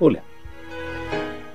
Hola. 0.00 0.24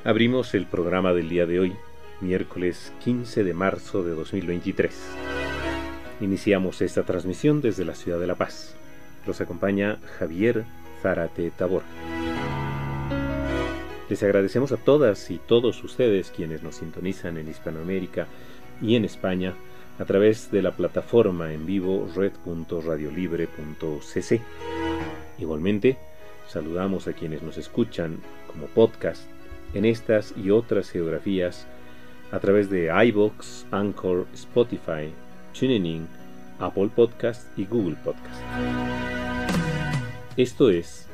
Abrimos 0.06 0.54
el 0.54 0.66
programa 0.66 1.12
del 1.12 1.28
día 1.28 1.46
de 1.46 1.60
hoy, 1.60 1.76
miércoles 2.22 2.94
15 3.04 3.44
de 3.44 3.54
marzo 3.54 4.02
de 4.02 4.12
2023. 4.12 4.96
Iniciamos 6.22 6.82
esta 6.82 7.04
transmisión 7.04 7.60
desde 7.60 7.84
la 7.84 7.96
ciudad 7.96 8.18
de 8.18 8.28
La 8.28 8.36
Paz. 8.36 8.78
Los 9.28 9.42
acompaña 9.42 10.00
Javier 10.18 10.64
Zárate 11.02 11.52
Tabor. 11.52 11.84
Les 14.10 14.24
agradecemos 14.24 14.72
a 14.72 14.78
todas 14.78 15.30
y 15.32 15.38
todos 15.38 15.84
ustedes 15.84 16.32
quienes 16.32 16.64
nos 16.64 16.76
sintonizan 16.76 17.38
en 17.38 17.50
Hispanoamérica 17.50 18.28
y 18.82 18.96
en 18.96 19.04
España 19.04 19.54
a 20.00 20.06
través 20.06 20.50
de 20.50 20.62
la 20.62 20.72
plataforma 20.72 21.52
en 21.52 21.66
vivo 21.66 22.08
red.radiolibre.cc. 22.16 24.42
Igualmente, 25.40 25.98
saludamos 26.50 27.08
a 27.08 27.14
quienes 27.14 27.44
nos 27.44 27.58
escuchan 27.58 28.18
como 28.48 28.66
podcast 28.66 29.22
en 29.76 29.86
estas 29.86 30.34
y 30.36 30.50
otras 30.50 30.90
geografías 30.90 31.68
a 32.32 32.40
través 32.40 32.70
de 32.72 32.92
iBox, 33.08 33.68
Anchor, 33.72 34.26
Spotify, 34.34 35.14
TuneIn, 35.58 36.08
Apple 36.60 36.90
Podcast 36.96 37.48
y 37.58 37.66
Google 37.66 37.98
Podcast. 38.04 38.42
Esto 40.38 40.72
es 40.72 41.08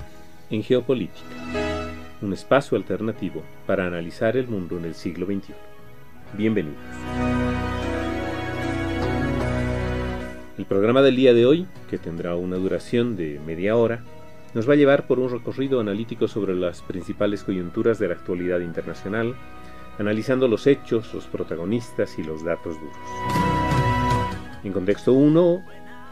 En 0.49 0.63
Geopolítica, 0.63 1.25
un 2.21 2.31
espacio 2.31 2.77
alternativo 2.77 3.43
para 3.67 3.85
analizar 3.85 4.37
el 4.37 4.47
mundo 4.47 4.77
en 4.77 4.85
el 4.85 4.95
siglo 4.95 5.25
XXI. 5.25 5.53
Bienvenidos. 6.33 6.79
El 10.57 10.65
programa 10.65 11.01
del 11.01 11.17
día 11.17 11.33
de 11.33 11.45
hoy, 11.45 11.67
que 11.89 11.97
tendrá 11.97 12.35
una 12.35 12.55
duración 12.55 13.17
de 13.17 13.41
media 13.45 13.75
hora, 13.75 14.01
nos 14.55 14.67
va 14.69 14.73
a 14.73 14.77
llevar 14.77 15.05
por 15.05 15.19
un 15.19 15.29
recorrido 15.29 15.81
analítico 15.81 16.29
sobre 16.29 16.55
las 16.55 16.81
principales 16.81 17.43
coyunturas 17.43 17.99
de 17.99 18.07
la 18.07 18.13
actualidad 18.13 18.61
internacional, 18.61 19.35
analizando 19.99 20.47
los 20.47 20.65
hechos, 20.65 21.13
los 21.13 21.25
protagonistas 21.27 22.17
y 22.17 22.23
los 22.23 22.41
datos 22.43 22.79
duros. 22.79 22.97
En 24.63 24.71
contexto 24.71 25.11
1, 25.11 25.61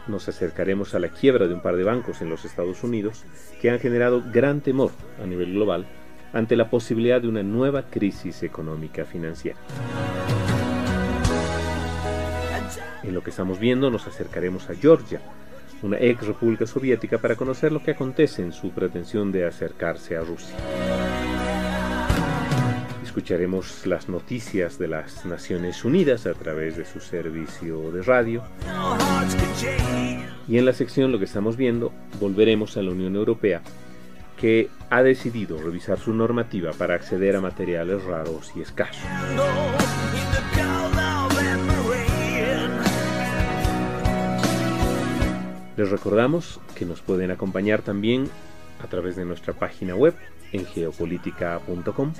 nos 0.08 0.28
acercaremos 0.28 0.94
a 0.94 0.98
la 0.98 1.08
quiebra 1.08 1.48
de 1.48 1.54
un 1.54 1.62
par 1.62 1.76
de 1.76 1.84
bancos 1.84 2.20
en 2.20 2.28
los 2.28 2.44
Estados 2.44 2.84
Unidos 2.84 3.24
que 3.62 3.70
han 3.70 3.80
generado 3.80 4.22
gran 4.30 4.60
temor 4.60 4.90
a 5.22 5.26
nivel 5.26 5.54
global 5.54 5.86
ante 6.34 6.54
la 6.54 6.68
posibilidad 6.68 7.22
de 7.22 7.28
una 7.28 7.42
nueva 7.42 7.84
crisis 7.84 8.42
económica 8.42 9.06
financiera. 9.06 9.58
En 13.02 13.14
lo 13.14 13.22
que 13.22 13.30
estamos 13.30 13.58
viendo 13.58 13.90
nos 13.90 14.06
acercaremos 14.06 14.68
a 14.68 14.74
Georgia, 14.74 15.22
una 15.82 15.98
ex 15.98 16.26
república 16.26 16.66
soviética, 16.66 17.18
para 17.18 17.36
conocer 17.36 17.72
lo 17.72 17.82
que 17.82 17.92
acontece 17.92 18.42
en 18.42 18.52
su 18.52 18.70
pretensión 18.70 19.32
de 19.32 19.46
acercarse 19.46 20.16
a 20.16 20.20
Rusia. 20.20 20.56
Escucharemos 23.02 23.86
las 23.86 24.08
noticias 24.08 24.76
de 24.78 24.88
las 24.88 25.24
Naciones 25.24 25.84
Unidas 25.84 26.26
a 26.26 26.34
través 26.34 26.76
de 26.76 26.84
su 26.84 26.98
servicio 26.98 27.92
de 27.92 28.02
radio. 28.02 28.42
Y 30.48 30.58
en 30.58 30.64
la 30.64 30.72
sección 30.72 31.12
Lo 31.12 31.18
que 31.18 31.24
estamos 31.26 31.56
viendo, 31.56 31.92
volveremos 32.18 32.76
a 32.76 32.82
la 32.82 32.90
Unión 32.90 33.14
Europea, 33.14 33.62
que 34.36 34.68
ha 34.90 35.02
decidido 35.02 35.58
revisar 35.58 35.98
su 35.98 36.12
normativa 36.12 36.72
para 36.72 36.94
acceder 36.94 37.36
a 37.36 37.40
materiales 37.40 38.02
raros 38.04 38.52
y 38.56 38.62
escasos. 38.62 39.04
Les 45.76 45.90
recordamos 45.90 46.60
que 46.76 46.84
nos 46.84 47.00
pueden 47.00 47.30
acompañar 47.30 47.82
también 47.82 48.28
a 48.82 48.86
través 48.86 49.16
de 49.16 49.24
nuestra 49.24 49.54
página 49.54 49.94
web 49.94 50.14
en 50.52 50.64
geopolítica.com, 50.66 52.12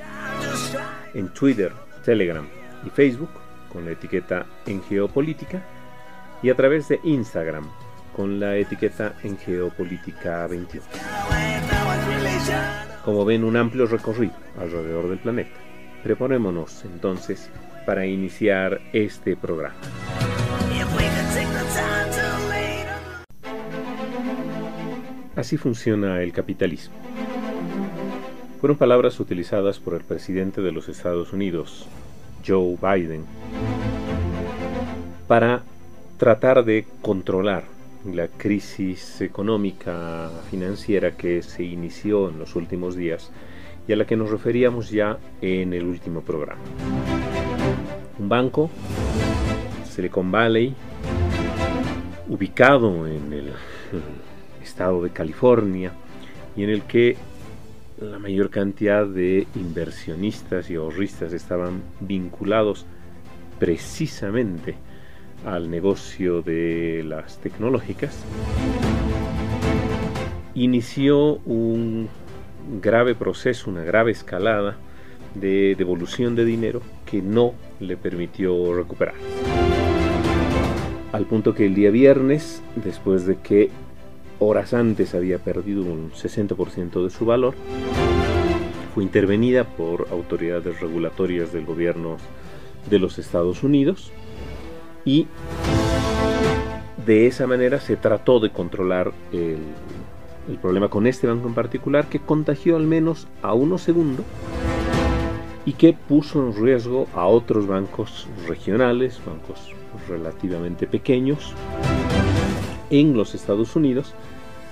en 1.15 1.29
Twitter, 1.29 1.73
Telegram 2.05 2.47
y 2.85 2.91
Facebook 2.91 3.31
con 3.73 3.85
la 3.85 3.93
etiqueta 3.93 4.47
en 4.67 4.83
geopolítica 4.83 5.63
y 6.43 6.51
a 6.51 6.57
través 6.57 6.89
de 6.89 7.01
Instagram 7.05 7.69
con 8.15 8.39
la 8.39 8.57
etiqueta 8.57 9.15
en 9.23 9.37
geopolítica 9.39 10.47
21. 10.47 10.87
Como 13.05 13.25
ven, 13.25 13.45
un 13.45 13.57
amplio 13.57 13.87
recorrido 13.87 14.35
alrededor 14.59 15.09
del 15.09 15.19
planeta. 15.19 15.59
Preparémonos 16.03 16.85
entonces 16.85 17.51
para 17.87 18.07
iniciar 18.07 18.81
este 18.93 19.37
programa. 19.37 19.75
Así 25.37 25.57
funciona 25.57 26.23
el 26.23 26.33
capitalismo. 26.33 26.95
Fueron 28.61 28.79
palabras 28.79 29.19
utilizadas 29.19 29.81
por 29.81 29.95
el 29.95 30.05
presidente 30.05 30.63
de 30.63 30.71
los 30.71 30.89
Estados 30.89 31.33
Unidos, 31.33 31.87
Joe 32.47 32.77
Biden, 32.81 33.25
para 35.27 35.63
tratar 36.19 36.65
de 36.65 36.87
controlar 37.03 37.65
la 38.05 38.29
crisis 38.29 39.21
económica 39.21 40.31
financiera 40.51 41.17
que 41.17 41.43
se 41.43 41.65
inició 41.65 42.29
en 42.29 42.39
los 42.39 42.55
últimos 42.55 42.95
días 42.95 43.33
y 43.89 43.93
a 43.93 43.97
la 43.97 44.07
que 44.07 44.17
nos 44.17 44.31
referíamos 44.31 44.91
ya 44.91 45.19
en 45.43 45.73
el 45.73 45.85
último 45.85 46.21
programa. 46.21 46.63
Un 48.19 48.29
banco, 48.29 48.71
Silicon 49.91 50.31
Valley, 50.31 50.75
ubicado 52.29 53.07
en 53.09 53.33
el 53.33 53.53
estado 54.65 55.03
de 55.03 55.11
California 55.11 55.93
y 56.57 56.65
en 56.65 56.71
el 56.71 56.83
que 56.83 57.17
la 58.01 58.19
mayor 58.19 58.51
cantidad 58.51 59.07
de 59.07 59.47
inversionistas 59.55 60.69
y 60.71 60.75
ahorristas 60.75 61.33
estaban 61.33 61.83
vinculados 62.01 62.87
precisamente 63.59 64.75
al 65.47 65.71
negocio 65.71 66.43
de 66.43 67.05
las 67.07 67.39
tecnológicas, 67.39 68.19
inició 70.55 71.37
un 71.45 72.09
grave 72.81 73.15
proceso, 73.15 73.71
una 73.71 73.85
grave 73.85 74.13
escalada 74.13 74.77
de 75.35 75.75
devolución 75.77 76.35
de 76.35 76.45
dinero 76.45 76.81
que 77.05 77.21
no 77.21 77.55
le 77.81 77.97
permitió 77.97 78.75
recuperar. 78.75 79.15
Al 81.13 81.27
punto 81.27 81.55
que 81.55 81.67
el 81.67 81.75
día 81.75 81.91
viernes, 81.91 82.63
después 82.77 83.27
de 83.27 83.37
que 83.37 83.71
horas 84.39 84.75
antes 84.75 85.15
había 85.15 85.39
perdido 85.39 85.83
un 85.83 86.11
60% 86.13 87.05
de 87.05 87.11
su 87.11 87.25
valor, 87.25 87.55
fue 88.95 89.03
intervenida 89.03 89.65
por 89.65 90.09
autoridades 90.11 90.81
regulatorias 90.81 91.53
del 91.53 91.65
gobierno 91.65 92.17
de 92.89 92.99
los 92.99 93.19
Estados 93.19 93.63
Unidos 93.63 94.13
y 95.05 95.27
de 97.05 97.27
esa 97.27 97.47
manera 97.47 97.81
se 97.81 97.97
trató 97.97 98.41
de 98.41 98.51
controlar 98.51 99.13
el, 99.33 99.59
problema 100.61 100.89
con 100.89 101.07
este 101.07 101.27
banco 101.27 101.49
en 101.49 101.55
particular 101.55 102.07
que 102.07 102.21
contagió 102.21 102.77
al 102.77 102.85
menos 102.85 103.27
a 103.43 103.55
uno 103.55 103.79
segundo 103.79 104.23
y 105.67 105.73
que 105.73 105.95
puso 105.95 106.41
en 106.41 106.55
riesgo 106.55 107.07
a 107.15 107.27
otros 107.27 107.67
bancos 107.67 108.29
regionales, 108.47 109.21
bancos 109.25 109.73
relativamente 110.09 110.87
pequeños, 110.87 111.55
en 113.01 113.17
los 113.17 113.35
Estados 113.35 113.75
Unidos, 113.75 114.15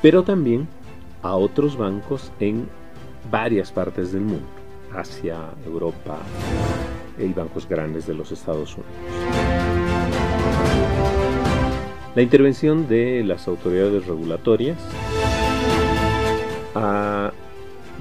pero 0.00 0.22
también 0.22 0.68
a 1.22 1.34
otros 1.34 1.76
bancos 1.76 2.30
en 2.38 2.68
varias 3.32 3.72
partes 3.72 4.12
del 4.12 4.22
mundo, 4.22 4.46
Asia, 4.94 5.38
Europa 5.66 6.18
y 7.18 7.32
bancos 7.32 7.68
grandes 7.68 8.06
de 8.06 8.14
los 8.14 8.30
Estados 8.30 8.76
Unidos. 8.76 8.92
La 12.14 12.22
intervención 12.22 12.86
de 12.86 13.24
las 13.24 13.48
autoridades 13.48 14.06
regulatorias 14.06 14.78
ha 16.76 17.32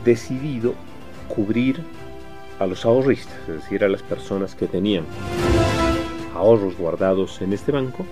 decidido 0.06 0.76
cubrir 1.30 1.82
a 2.60 2.68
los 2.68 2.86
ahorristas, 2.86 3.40
es 3.48 3.56
decir, 3.56 3.84
a 3.84 3.90
las 3.90 4.04
personas 4.04 4.54
que 4.54 4.68
tenían 4.68 5.06
ahorros 6.36 6.78
guardados 6.78 7.42
en 7.42 7.54
este 7.54 7.72
banco 7.72 8.06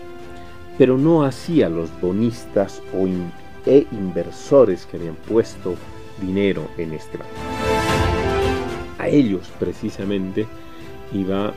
pero 0.79 0.97
no 0.97 1.25
así 1.25 1.61
a 1.61 1.67
los 1.67 1.89
bonistas 1.99 2.81
o 2.93 3.05
e 3.65 3.85
inversores 3.91 4.85
que 4.85 4.95
habían 4.95 5.15
puesto 5.15 5.75
dinero 6.21 6.69
en 6.77 6.93
este 6.93 7.17
banco. 7.17 7.33
A 8.97 9.09
ellos 9.09 9.51
precisamente 9.59 10.47
iba 11.13 11.53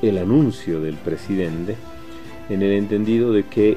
el 0.00 0.16
anuncio 0.16 0.80
del 0.80 0.94
presidente 0.94 1.74
en 2.48 2.62
el 2.62 2.70
entendido 2.70 3.32
de 3.32 3.42
que 3.42 3.76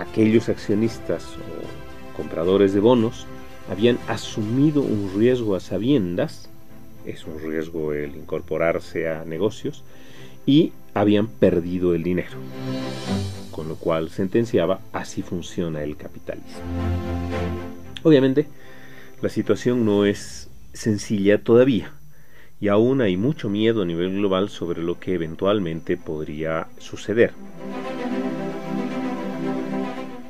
aquellos 0.00 0.48
accionistas 0.48 1.22
o 1.36 2.16
compradores 2.16 2.72
de 2.72 2.80
bonos 2.80 3.26
habían 3.70 3.98
asumido 4.08 4.80
un 4.80 5.12
riesgo 5.18 5.54
a 5.54 5.60
sabiendas, 5.60 6.48
es 7.04 7.26
un 7.26 7.38
riesgo 7.38 7.92
el 7.92 8.16
incorporarse 8.16 9.10
a 9.10 9.26
negocios, 9.26 9.84
y 10.46 10.72
habían 10.94 11.26
perdido 11.26 11.94
el 11.94 12.02
dinero. 12.02 12.36
Con 13.50 13.68
lo 13.68 13.76
cual 13.76 14.10
sentenciaba, 14.10 14.80
así 14.92 15.22
funciona 15.22 15.82
el 15.82 15.96
capitalismo. 15.96 16.60
Obviamente, 18.02 18.46
la 19.20 19.28
situación 19.28 19.84
no 19.84 20.04
es 20.04 20.48
sencilla 20.72 21.42
todavía 21.42 21.92
y 22.60 22.68
aún 22.68 23.00
hay 23.00 23.16
mucho 23.16 23.50
miedo 23.50 23.82
a 23.82 23.84
nivel 23.84 24.16
global 24.18 24.48
sobre 24.48 24.82
lo 24.82 24.98
que 24.98 25.14
eventualmente 25.14 25.96
podría 25.96 26.68
suceder. 26.78 27.32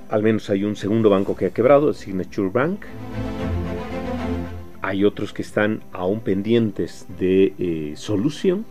Al 0.09 0.23
menos 0.23 0.51
hay 0.51 0.65
un 0.65 0.77
segundo 0.77 1.09
banco 1.09 1.37
que 1.37 1.47
ha 1.47 1.51
quebrado, 1.51 1.89
el 1.89 1.95
Signature 1.95 2.51
Bank. 2.51 2.85
Hay 4.83 5.05
otros 5.05 5.33
que 5.33 5.43
están 5.43 5.83
aún 5.93 6.21
pendientes 6.21 7.07
de 7.19 7.55
eh, 7.59 7.95
solución. 7.97 8.67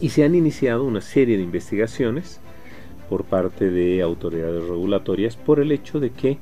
Y 0.00 0.10
se 0.10 0.24
han 0.24 0.34
iniciado 0.34 0.84
una 0.84 1.00
serie 1.00 1.36
de 1.36 1.42
investigaciones 1.42 2.40
por 3.08 3.24
parte 3.24 3.70
de 3.70 4.02
autoridades 4.02 4.62
regulatorias 4.64 5.36
por 5.36 5.60
el 5.60 5.72
hecho 5.72 6.00
de 6.00 6.10
que 6.10 6.38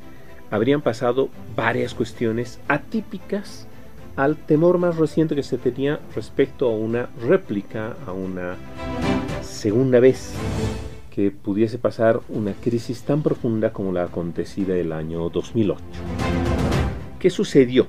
habrían 0.50 0.82
pasado 0.82 1.28
varias 1.56 1.94
cuestiones 1.94 2.60
atípicas 2.68 3.66
al 4.16 4.36
temor 4.36 4.78
más 4.78 4.96
reciente 4.96 5.34
que 5.34 5.42
se 5.42 5.58
tenía 5.58 6.00
respecto 6.14 6.68
a 6.68 6.76
una 6.76 7.08
réplica, 7.20 7.96
a 8.06 8.12
una 8.12 8.56
segunda 9.42 10.00
vez 10.00 10.34
que 11.10 11.30
pudiese 11.30 11.78
pasar 11.78 12.20
una 12.28 12.54
crisis 12.54 13.02
tan 13.02 13.22
profunda 13.22 13.72
como 13.72 13.92
la 13.92 14.04
acontecida 14.04 14.76
el 14.76 14.92
año 14.92 15.28
2008. 15.28 15.80
¿Qué 17.18 17.30
sucedió? 17.30 17.86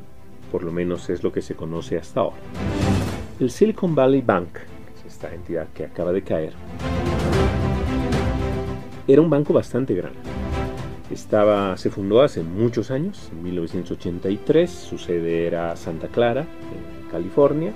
Por 0.52 0.64
lo 0.64 0.72
menos 0.72 1.10
es 1.10 1.24
lo 1.24 1.32
que 1.32 1.42
se 1.42 1.56
conoce 1.56 1.98
hasta 1.98 2.22
ahora. 2.22 2.38
El 3.40 3.52
Silicon 3.52 3.96
Valley 3.96 4.22
Bank, 4.22 4.50
esta 5.26 5.36
entidad 5.36 5.68
que 5.74 5.86
acaba 5.86 6.12
de 6.12 6.24
caer, 6.24 6.54
era 9.08 9.22
un 9.22 9.30
banco 9.30 9.54
bastante 9.54 9.94
grande 9.94 10.20
estaba, 11.12 11.78
se 11.78 11.90
fundó 11.90 12.22
hace 12.22 12.42
muchos 12.44 12.92
años, 12.92 13.30
en 13.32 13.44
1983, 13.44 14.70
su 14.70 14.98
sede 14.98 15.46
era 15.46 15.76
Santa 15.76 16.08
Clara, 16.08 16.42
en 16.42 17.10
California, 17.10 17.74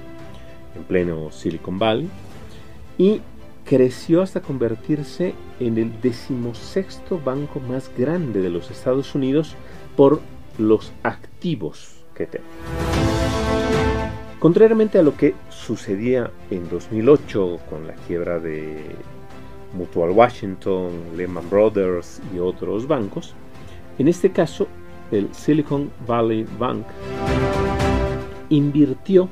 en 0.75 0.83
pleno 0.83 1.31
Silicon 1.31 1.77
Valley, 1.79 2.09
y 2.97 3.21
creció 3.65 4.21
hasta 4.21 4.41
convertirse 4.41 5.33
en 5.59 5.77
el 5.77 6.01
decimosexto 6.01 7.19
banco 7.23 7.59
más 7.59 7.91
grande 7.97 8.41
de 8.41 8.49
los 8.49 8.71
Estados 8.71 9.13
Unidos 9.15 9.55
por 9.95 10.21
los 10.57 10.91
activos 11.03 12.03
que 12.15 12.25
tiene. 12.25 13.08
Contrariamente 14.39 14.97
a 14.97 15.03
lo 15.03 15.17
que 15.17 15.35
sucedía 15.49 16.31
en 16.49 16.69
2008 16.69 17.59
con 17.69 17.85
la 17.85 17.93
quiebra 18.07 18.39
de 18.39 18.95
Mutual 19.73 20.11
Washington, 20.11 20.91
Lehman 21.17 21.49
Brothers 21.49 22.21
y 22.33 22.39
otros 22.39 22.87
bancos. 22.87 23.33
En 23.97 24.07
este 24.07 24.31
caso, 24.31 24.67
el 25.11 25.33
Silicon 25.33 25.91
Valley 26.07 26.45
Bank 26.57 26.85
invirtió 28.47 29.27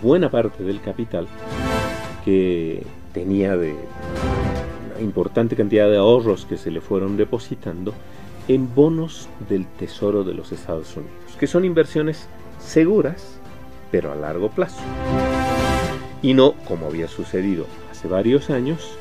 buena 0.00 0.30
parte 0.30 0.62
del 0.62 0.80
capital 0.80 1.26
que 2.24 2.84
tenía 3.12 3.56
de 3.56 3.74
una 4.92 5.00
importante 5.00 5.56
cantidad 5.56 5.90
de 5.90 5.96
ahorros 5.96 6.46
que 6.46 6.56
se 6.56 6.70
le 6.70 6.80
fueron 6.80 7.16
depositando 7.16 7.92
en 8.46 8.72
bonos 8.72 9.28
del 9.48 9.66
Tesoro 9.66 10.22
de 10.22 10.34
los 10.34 10.52
Estados 10.52 10.96
Unidos, 10.96 11.36
que 11.40 11.48
son 11.48 11.64
inversiones 11.64 12.28
seguras, 12.60 13.40
pero 13.90 14.12
a 14.12 14.16
largo 14.16 14.50
plazo. 14.50 14.80
Y 16.22 16.34
no, 16.34 16.52
como 16.66 16.86
había 16.86 17.08
sucedido 17.08 17.66
hace 17.90 18.08
varios 18.08 18.50
años, 18.50 18.98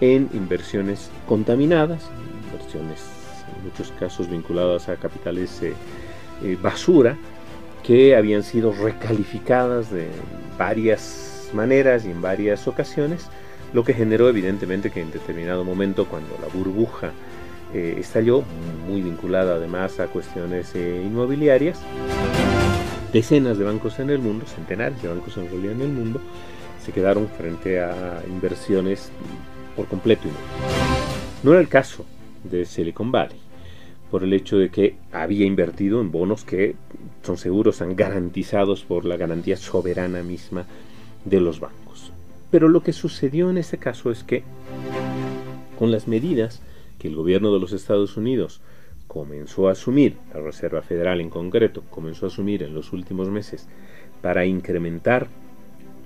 en 0.00 0.28
inversiones 0.32 1.10
contaminadas, 1.28 2.10
inversiones 2.46 3.04
en 3.56 3.64
muchos 3.64 3.92
casos 3.98 4.28
vinculadas 4.28 4.88
a 4.88 4.96
capitales 4.96 5.62
eh, 5.62 5.74
eh, 6.42 6.58
basura, 6.60 7.16
que 7.82 8.16
habían 8.16 8.42
sido 8.42 8.72
recalificadas 8.72 9.92
de 9.92 10.08
varias 10.58 11.50
maneras 11.52 12.04
y 12.04 12.10
en 12.10 12.20
varias 12.20 12.66
ocasiones, 12.66 13.28
lo 13.72 13.84
que 13.84 13.94
generó 13.94 14.28
evidentemente 14.28 14.90
que 14.90 15.00
en 15.00 15.12
determinado 15.12 15.64
momento 15.64 16.06
cuando 16.06 16.36
la 16.42 16.48
burbuja 16.48 17.12
eh, 17.72 17.96
estalló, 17.98 18.42
muy 18.88 19.02
vinculada 19.02 19.54
además 19.54 20.00
a 20.00 20.08
cuestiones 20.08 20.74
inmobiliarias, 20.74 21.80
decenas 23.16 23.56
de 23.56 23.64
bancos 23.64 23.98
en 23.98 24.10
el 24.10 24.18
mundo, 24.18 24.44
centenares 24.44 25.00
de 25.00 25.08
bancos 25.08 25.38
en 25.38 25.48
realidad 25.48 25.72
en 25.72 25.80
el 25.80 25.88
mundo, 25.88 26.20
se 26.84 26.92
quedaron 26.92 27.28
frente 27.28 27.80
a 27.80 28.22
inversiones 28.28 29.10
por 29.74 29.86
completo 29.86 30.28
No 31.42 31.52
era 31.52 31.62
el 31.62 31.68
caso 31.68 32.04
de 32.44 32.66
Silicon 32.66 33.10
Valley, 33.10 33.38
por 34.10 34.22
el 34.22 34.34
hecho 34.34 34.58
de 34.58 34.68
que 34.68 34.96
había 35.12 35.46
invertido 35.46 36.02
en 36.02 36.12
bonos 36.12 36.44
que 36.44 36.76
son 37.22 37.38
seguros, 37.38 37.76
están 37.76 37.96
garantizados 37.96 38.84
por 38.84 39.06
la 39.06 39.16
garantía 39.16 39.56
soberana 39.56 40.22
misma 40.22 40.66
de 41.24 41.40
los 41.40 41.58
bancos. 41.58 42.12
Pero 42.50 42.68
lo 42.68 42.82
que 42.82 42.92
sucedió 42.92 43.48
en 43.48 43.56
este 43.56 43.78
caso 43.78 44.10
es 44.10 44.24
que 44.24 44.44
con 45.78 45.90
las 45.90 46.06
medidas 46.06 46.60
que 46.98 47.08
el 47.08 47.16
gobierno 47.16 47.50
de 47.54 47.60
los 47.60 47.72
Estados 47.72 48.18
Unidos 48.18 48.60
comenzó 49.06 49.68
a 49.68 49.72
asumir, 49.72 50.16
la 50.34 50.40
Reserva 50.40 50.82
Federal 50.82 51.20
en 51.20 51.30
concreto, 51.30 51.82
comenzó 51.90 52.26
a 52.26 52.28
asumir 52.28 52.62
en 52.62 52.74
los 52.74 52.92
últimos 52.92 53.28
meses 53.28 53.66
para 54.20 54.46
incrementar 54.46 55.28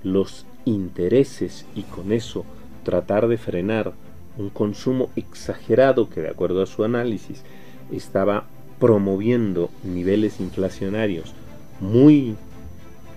los 0.03 0.45
intereses 0.65 1.65
y 1.75 1.83
con 1.83 2.11
eso 2.11 2.45
tratar 2.83 3.27
de 3.27 3.37
frenar 3.37 3.93
un 4.37 4.49
consumo 4.49 5.09
exagerado 5.15 6.09
que 6.09 6.21
de 6.21 6.29
acuerdo 6.29 6.61
a 6.61 6.67
su 6.67 6.83
análisis 6.83 7.43
estaba 7.91 8.45
promoviendo 8.79 9.69
niveles 9.83 10.39
inflacionarios 10.39 11.33
muy 11.79 12.35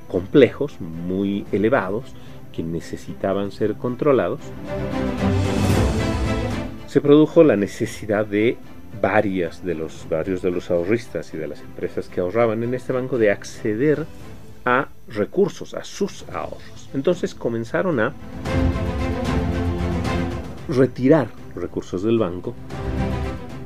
complejos, 0.09 0.81
muy 0.81 1.47
elevados, 1.53 2.15
que 2.53 2.63
necesitaban 2.63 3.51
ser 3.51 3.75
controlados, 3.75 4.41
se 6.87 7.01
produjo 7.01 7.43
la 7.43 7.57
necesidad 7.57 8.27
de 8.27 8.57
varias 9.01 9.65
de 9.65 9.75
los 9.75 10.07
varios 10.09 10.43
de 10.43 10.51
los 10.51 10.71
ahorristas 10.71 11.33
y 11.35 11.37
de 11.37 11.49
las 11.49 11.61
empresas 11.61 12.09
que 12.09 12.21
ahorraban 12.21 12.63
en 12.63 12.75
este 12.75 12.93
banco 12.93 13.19
de 13.19 13.31
acceder 13.31 14.07
a 14.65 14.89
recursos, 15.09 15.75
a 15.75 15.85
sus 15.85 16.25
ahorros. 16.31 16.89
Entonces 16.95 17.35
comenzaron 17.35 18.01
a 18.01 18.15
retirar 20.69 21.29
recursos 21.55 22.03
del 22.03 22.19
banco, 22.19 22.55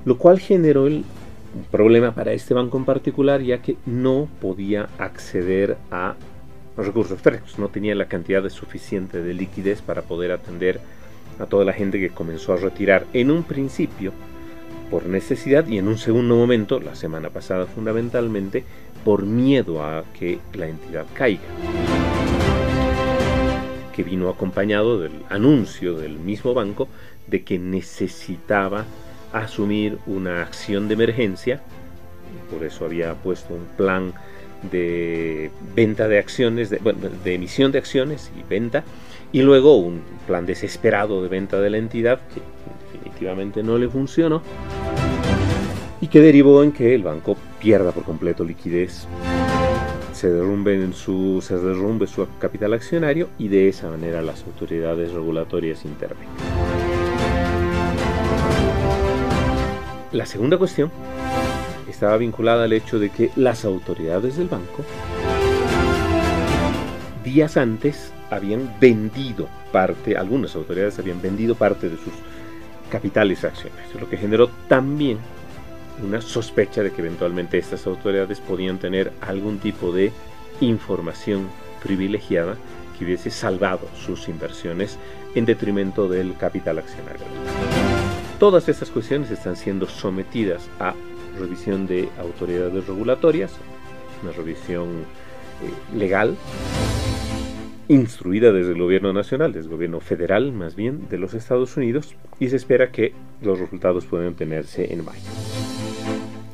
lo 0.04 0.18
cual 0.18 0.40
generó 0.40 0.86
el, 0.86 1.04
problema 1.70 2.14
para 2.14 2.32
este 2.32 2.54
banco 2.54 2.76
en 2.76 2.84
particular, 2.84 3.40
ya 3.40 3.62
que 3.62 3.76
no 3.86 4.28
podía 4.40 4.88
acceder 4.98 5.76
a 5.90 6.14
recursos 6.76 7.20
frescos, 7.20 7.58
no 7.58 7.68
tenía 7.68 7.94
la 7.94 8.06
cantidad 8.06 8.46
suficiente 8.48 9.22
de 9.22 9.34
liquidez 9.34 9.82
para 9.82 10.02
poder 10.02 10.30
atender 10.30 10.78
a 11.38 11.46
toda 11.46 11.64
la 11.64 11.72
gente 11.72 11.98
que 11.98 12.10
comenzó 12.10 12.52
a 12.52 12.56
retirar 12.56 13.06
en 13.12 13.30
un 13.30 13.42
principio 13.42 14.12
por 14.90 15.06
necesidad 15.06 15.66
y 15.66 15.78
en 15.78 15.88
un 15.88 15.98
segundo 15.98 16.36
momento, 16.36 16.80
la 16.80 16.94
semana 16.94 17.30
pasada 17.30 17.66
fundamentalmente, 17.66 18.64
por 19.04 19.24
miedo 19.24 19.82
a 19.82 20.04
que 20.18 20.38
la 20.54 20.68
entidad 20.68 21.06
caiga. 21.14 21.42
Que 23.94 24.02
vino 24.02 24.28
acompañado 24.28 25.00
del 25.00 25.12
anuncio 25.28 25.96
del 25.96 26.18
mismo 26.18 26.54
banco 26.54 26.88
de 27.26 27.42
que 27.42 27.58
necesitaba 27.58 28.84
asumir 29.32 29.98
una 30.06 30.42
acción 30.42 30.88
de 30.88 30.94
emergencia, 30.94 31.60
por 32.50 32.64
eso 32.64 32.84
había 32.84 33.14
puesto 33.14 33.54
un 33.54 33.66
plan 33.76 34.14
de 34.70 35.50
venta 35.74 36.08
de 36.08 36.18
acciones, 36.18 36.70
de, 36.70 37.34
emisión 37.34 37.72
de 37.72 37.78
acciones 37.78 38.30
y 38.38 38.42
venta, 38.48 38.84
y 39.32 39.42
luego 39.42 39.76
un 39.76 40.02
plan 40.26 40.46
desesperado 40.46 41.22
de 41.22 41.28
venta 41.28 41.60
de 41.60 41.70
la 41.70 41.78
entidad 41.78 42.20
definitivamente 42.98 43.62
no 43.62 43.78
le 43.78 43.88
funcionó 43.88 44.42
y 46.00 46.08
que 46.08 46.20
derivó 46.20 46.62
en 46.62 46.72
que 46.72 46.94
el 46.94 47.02
banco 47.02 47.36
pierda 47.60 47.92
por 47.92 48.04
completo 48.04 48.44
liquidez 48.44 49.06
se 50.12 50.30
derrumbe, 50.30 50.74
en 50.74 50.94
su, 50.94 51.40
se 51.40 51.56
derrumbe 51.56 52.06
su 52.06 52.26
capital 52.40 52.72
accionario 52.72 53.28
y 53.38 53.48
de 53.48 53.68
esa 53.68 53.88
manera 53.88 54.20
las 54.20 54.44
autoridades 54.44 55.12
regulatorias 55.12 55.84
intervengan. 55.84 56.34
La 60.10 60.26
segunda 60.26 60.58
cuestión 60.58 60.90
estaba 61.88 62.16
vinculada 62.16 62.64
al 62.64 62.72
hecho 62.72 62.98
de 62.98 63.10
que 63.10 63.30
las 63.36 63.64
autoridades 63.64 64.36
del 64.36 64.48
banco 64.48 64.84
días 67.22 67.56
antes 67.56 68.12
habían 68.30 68.74
vendido 68.80 69.48
parte, 69.70 70.16
algunas 70.16 70.56
autoridades 70.56 70.98
habían 70.98 71.20
vendido 71.20 71.54
parte 71.54 71.88
de 71.88 71.96
sus 71.96 72.14
capitales 72.90 73.44
acciones, 73.44 73.94
lo 73.98 74.08
que 74.08 74.16
generó 74.16 74.48
también 74.68 75.18
una 76.02 76.20
sospecha 76.20 76.82
de 76.82 76.92
que 76.92 77.00
eventualmente 77.00 77.58
estas 77.58 77.86
autoridades 77.86 78.40
podían 78.40 78.78
tener 78.78 79.12
algún 79.20 79.58
tipo 79.58 79.92
de 79.92 80.12
información 80.60 81.48
privilegiada 81.82 82.56
que 82.98 83.04
hubiese 83.04 83.30
salvado 83.30 83.88
sus 83.96 84.28
inversiones 84.28 84.98
en 85.34 85.44
detrimento 85.44 86.08
del 86.08 86.36
capital 86.36 86.78
accionario. 86.78 87.24
Todas 88.38 88.68
estas 88.68 88.90
cuestiones 88.90 89.30
están 89.30 89.56
siendo 89.56 89.86
sometidas 89.86 90.68
a 90.80 90.94
revisión 91.38 91.86
de 91.86 92.08
autoridades 92.18 92.86
regulatorias, 92.86 93.52
una 94.22 94.32
revisión 94.32 95.04
eh, 95.62 95.96
legal, 95.96 96.36
instruida 97.88 98.52
desde 98.52 98.72
el 98.72 98.78
gobierno 98.78 99.12
nacional, 99.12 99.52
desde 99.52 99.68
el 99.68 99.74
gobierno 99.74 100.00
federal 100.00 100.52
más 100.52 100.76
bien, 100.76 101.08
de 101.08 101.18
los 101.18 101.34
Estados 101.34 101.76
Unidos, 101.76 102.14
y 102.38 102.48
se 102.48 102.56
espera 102.56 102.92
que 102.92 103.14
los 103.42 103.58
resultados 103.58 104.04
puedan 104.04 104.34
tenerse 104.34 104.92
en 104.92 105.04
mayo. 105.04 105.20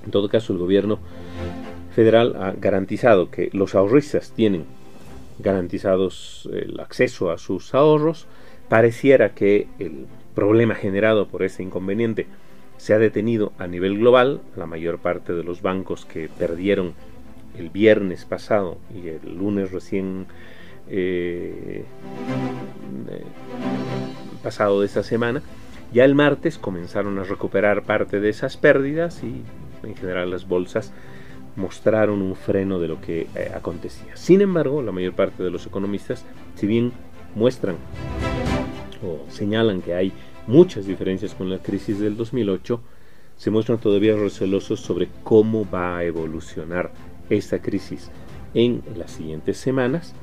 En 0.04 0.10
todo 0.10 0.28
caso, 0.28 0.52
el 0.52 0.58
gobierno 0.58 1.00
federal 1.94 2.36
ha 2.36 2.52
garantizado 2.52 3.30
que 3.30 3.50
los 3.52 3.74
ahorristas 3.74 4.32
tienen 4.32 4.64
garantizados 5.38 6.48
el 6.52 6.78
acceso 6.78 7.30
a 7.30 7.38
sus 7.38 7.74
ahorros. 7.74 8.26
Pareciera 8.68 9.34
que 9.34 9.66
el 9.78 10.06
problema 10.34 10.74
generado 10.74 11.26
por 11.28 11.42
este 11.42 11.62
inconveniente 11.62 12.26
se 12.76 12.94
ha 12.94 12.98
detenido 12.98 13.52
a 13.58 13.66
nivel 13.66 13.98
global. 13.98 14.40
La 14.56 14.66
mayor 14.66 14.98
parte 14.98 15.32
de 15.32 15.42
los 15.42 15.62
bancos 15.62 16.04
que 16.04 16.28
perdieron 16.28 16.92
el 17.58 17.70
viernes 17.70 18.24
pasado 18.24 18.78
y 18.94 19.08
el 19.08 19.36
lunes 19.36 19.72
recién 19.72 20.26
eh, 20.88 21.84
pasado 24.42 24.80
de 24.80 24.86
esta 24.86 25.02
semana, 25.02 25.42
ya 25.92 26.04
el 26.04 26.14
martes 26.14 26.58
comenzaron 26.58 27.18
a 27.18 27.24
recuperar 27.24 27.82
parte 27.82 28.20
de 28.20 28.28
esas 28.28 28.56
pérdidas 28.56 29.22
y 29.22 29.42
en 29.86 29.96
general 29.96 30.30
las 30.30 30.46
bolsas 30.46 30.92
mostraron 31.56 32.20
un 32.20 32.34
freno 32.36 32.78
de 32.78 32.88
lo 32.88 33.00
que 33.00 33.26
eh, 33.34 33.52
acontecía. 33.54 34.16
Sin 34.16 34.40
embargo, 34.40 34.82
la 34.82 34.92
mayor 34.92 35.14
parte 35.14 35.42
de 35.42 35.50
los 35.50 35.66
economistas, 35.66 36.24
si 36.56 36.66
bien 36.66 36.92
muestran 37.34 37.76
o 39.02 39.30
señalan 39.30 39.80
que 39.80 39.94
hay 39.94 40.12
muchas 40.46 40.86
diferencias 40.86 41.34
con 41.34 41.48
la 41.48 41.58
crisis 41.58 41.98
del 42.00 42.16
2008, 42.16 42.80
se 43.36 43.50
muestran 43.50 43.78
todavía 43.78 44.16
recelosos 44.16 44.80
sobre 44.80 45.08
cómo 45.22 45.68
va 45.68 45.98
a 45.98 46.04
evolucionar 46.04 46.92
esta 47.30 47.60
crisis 47.60 48.10
en 48.52 48.82
las 48.96 49.10
siguientes 49.12 49.56
semanas 49.56 50.14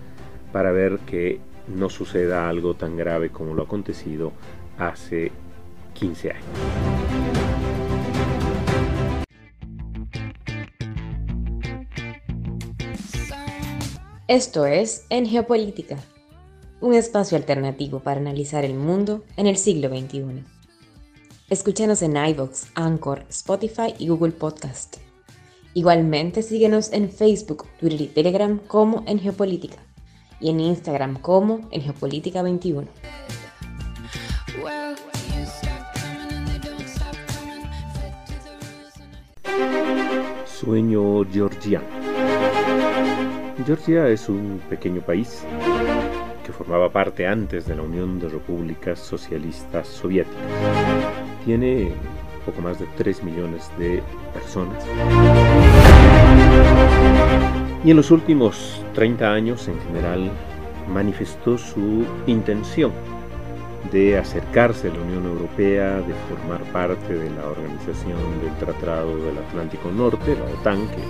para 0.52 0.72
ver 0.72 1.00
que 1.00 1.40
no 1.68 1.90
suceda 1.90 2.50
algo 2.50 2.76
tan 2.76 2.98
grave 2.98 3.30
como 3.30 3.54
lo 3.54 3.64
acontecido 3.64 4.32
hace 4.78 5.32
15 5.94 6.32
años. 6.32 6.46
Esto 14.28 14.66
es 14.66 15.06
En 15.10 15.26
Geopolítica, 15.26 15.98
un 16.80 16.94
espacio 16.94 17.38
alternativo 17.38 18.00
para 18.00 18.22
analizar 18.22 18.64
el 18.64 18.76
mundo 18.76 19.26
en 19.36 19.46
el 19.46 19.58
siglo 19.58 19.90
XXI. 19.90 20.46
Escúchanos 21.50 22.02
en 22.02 22.16
iVoox, 22.16 22.68
Anchor, 22.76 23.26
Spotify 23.30 23.94
y 24.00 24.08
Google 24.08 24.32
Podcast. 24.32 24.98
Igualmente 25.74 26.44
síguenos 26.44 26.94
en 26.94 27.10
Facebook, 27.12 27.66
Twitter 27.78 28.02
y 28.02 28.08
Telegram 28.08 28.58
como 28.68 29.04
En 29.06 29.20
Geopolítica 29.20 29.91
y 30.42 30.50
en 30.50 30.60
Instagram 30.60 31.20
como 31.22 31.62
En 31.72 31.82
Geopolítica 31.82 32.42
21. 32.42 32.88
Sueño 40.46 41.26
georgiano. 41.32 41.86
Georgia 43.66 44.08
es 44.10 44.30
un 44.30 44.62
pequeño 44.70 45.02
país 45.02 45.44
que 46.46 46.52
formaba 46.52 46.92
parte 46.92 47.28
antes 47.28 47.68
de 47.68 47.76
la 47.76 47.84
Unión 47.84 48.20
de 48.20 48.30
Repúblicas 48.30 49.00
Socialistas 49.00 49.88
Soviéticas. 49.88 50.38
Tiene 51.46 51.92
poco 52.46 52.62
más 52.62 52.80
de 52.80 52.86
3 52.98 53.24
millones 53.24 53.70
de 53.78 54.02
personas. 54.34 54.84
Y 57.84 57.92
en 57.92 57.98
los 57.98 58.12
últimos 58.12 58.84
30 58.94 59.34
años 59.34 59.68
en 59.68 59.80
general 59.82 60.32
manifestó 60.88 61.58
su 61.58 62.06
intención 62.28 62.92
de 63.92 64.18
acercarse 64.18 64.90
a 64.90 64.94
la 64.94 65.02
Unión 65.02 65.26
Europea, 65.26 65.96
de 65.96 66.14
formar 66.30 66.62
parte 66.72 67.14
de 67.14 67.30
la 67.32 67.48
organización 67.48 68.18
del 68.42 68.56
Tratado 68.60 69.18
del 69.18 69.38
Atlántico 69.40 69.90
Norte, 69.92 70.36
la 70.36 70.60
OTAN, 70.60 70.88
que 70.90 71.02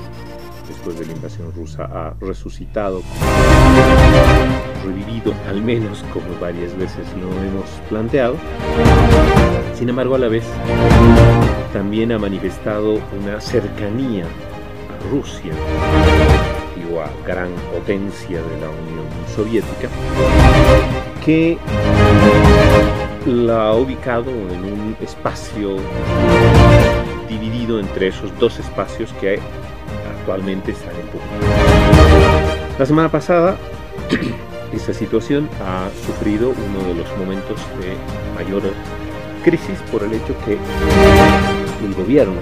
después 0.67 0.97
de 0.97 1.05
la 1.05 1.11
invasión 1.11 1.51
rusa 1.53 1.83
ha 1.91 2.13
resucitado, 2.21 3.01
revivido 4.85 5.33
al 5.49 5.61
menos 5.61 6.03
como 6.13 6.39
varias 6.39 6.75
veces 6.77 7.05
lo 7.19 7.27
hemos 7.43 7.69
planteado. 7.89 8.35
Sin 9.75 9.89
embargo, 9.89 10.15
a 10.15 10.19
la 10.19 10.29
vez 10.29 10.45
también 11.73 12.11
ha 12.13 12.19
manifestado 12.19 12.99
una 13.19 13.41
cercanía 13.41 14.23
a 14.23 15.11
Rusia, 15.11 15.51
digo 17.01 17.03
a 17.03 17.27
gran 17.27 17.50
potencia 17.72 18.41
de 18.41 18.60
la 18.60 18.70
Unión 18.70 19.08
Soviética, 19.36 19.89
que 21.24 21.58
la 23.25 23.70
ha 23.70 23.75
ubicado 23.75 24.31
en 24.31 24.65
un 24.65 24.98
espacio 25.01 25.77
dividido 27.29 27.79
entre 27.79 28.08
esos 28.08 28.38
dos 28.39 28.60
espacios 28.60 29.13
que 29.13 29.39
actualmente 30.17 30.72
están 30.72 30.96
en 30.96 31.08
público. 31.08 31.29
La 32.77 32.86
semana 32.86 33.10
pasada, 33.10 33.58
esta 34.74 34.93
situación 34.93 35.50
ha 35.63 35.89
sufrido 36.05 36.50
uno 36.50 36.88
de 36.88 36.96
los 36.96 37.17
momentos 37.17 37.60
de 37.79 37.96
mayor 38.36 38.63
crisis 39.43 39.79
por 39.91 40.03
el 40.03 40.13
hecho 40.13 40.36
que 40.46 40.58
el 41.86 41.93
gobierno, 41.96 42.39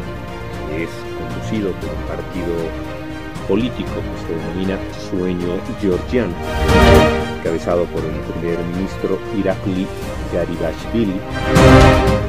que 0.70 0.84
es 0.84 0.90
conducido 1.18 1.72
por 1.72 1.90
un 1.90 2.04
partido 2.08 2.89
político 3.50 3.90
que 3.96 4.28
se 4.28 4.36
denomina 4.40 4.78
Sueño 5.10 5.58
Georgiano, 5.82 6.34
encabezado 7.40 7.86
por 7.86 8.04
el 8.06 8.12
primer 8.32 8.60
ministro 8.76 9.18
Irakli 9.36 9.88
Garibashvili, 10.32 11.20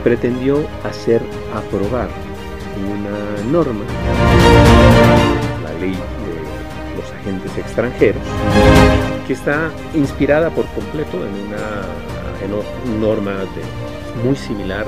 pretendió 0.03 0.67
hacer 0.83 1.21
aprobar 1.55 2.09
una 2.91 3.53
norma 3.53 3.85
ley 5.79 5.93
de 5.93 6.97
los 6.97 7.13
agentes 7.21 7.59
extranjeros, 7.59 8.23
que 9.27 9.35
está 9.35 9.71
inspirada 9.95 10.49
por 10.49 10.65
completo 10.69 11.19
en 11.19 11.35
una, 11.49 11.85
norma 12.99 13.33
muy 14.25 14.35
similar 14.35 14.87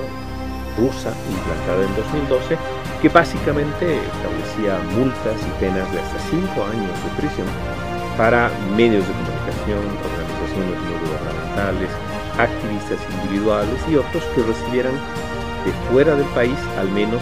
rusa 0.79 1.12
implantada 1.31 1.85
en 1.85 1.95
2012 1.95 2.82
que 3.03 3.09
básicamente 3.09 3.99
establecía 3.99 4.79
multas 4.95 5.35
y 5.43 5.61
penas 5.61 5.91
de 5.93 5.99
hasta 5.99 6.19
5 6.31 6.65
años 6.65 6.95
de 7.03 7.21
prisión 7.21 7.49
para 8.17 8.49
medios 8.77 9.03
de 9.09 9.13
comunicación, 9.13 9.83
organizaciones 10.07 10.79
no 10.87 10.95
gubernamentales, 11.03 11.91
activistas 12.39 13.01
individuales 13.19 13.75
y 13.91 13.97
otros 13.97 14.23
que 14.37 14.43
recibieran 14.43 14.95
de 15.65 15.73
fuera 15.91 16.15
del 16.15 16.27
país 16.29 16.59
al 16.79 16.89
menos 16.91 17.21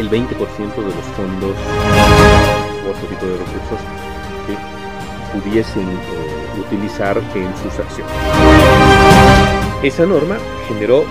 el 0.00 0.10
20% 0.10 0.34
de 0.34 0.82
los 0.82 1.06
fondos 1.14 1.56
o 2.84 2.90
otro 2.90 3.06
tipo 3.08 3.24
de 3.24 3.36
recursos 3.38 3.80
que 4.46 5.38
pudiesen 5.38 5.88
eh, 5.88 6.60
utilizar 6.60 7.16
en 7.18 7.56
sus 7.62 7.78
acciones. 7.78 8.12
Esa 9.84 10.06
norma 10.06 10.38
generó 10.66 11.04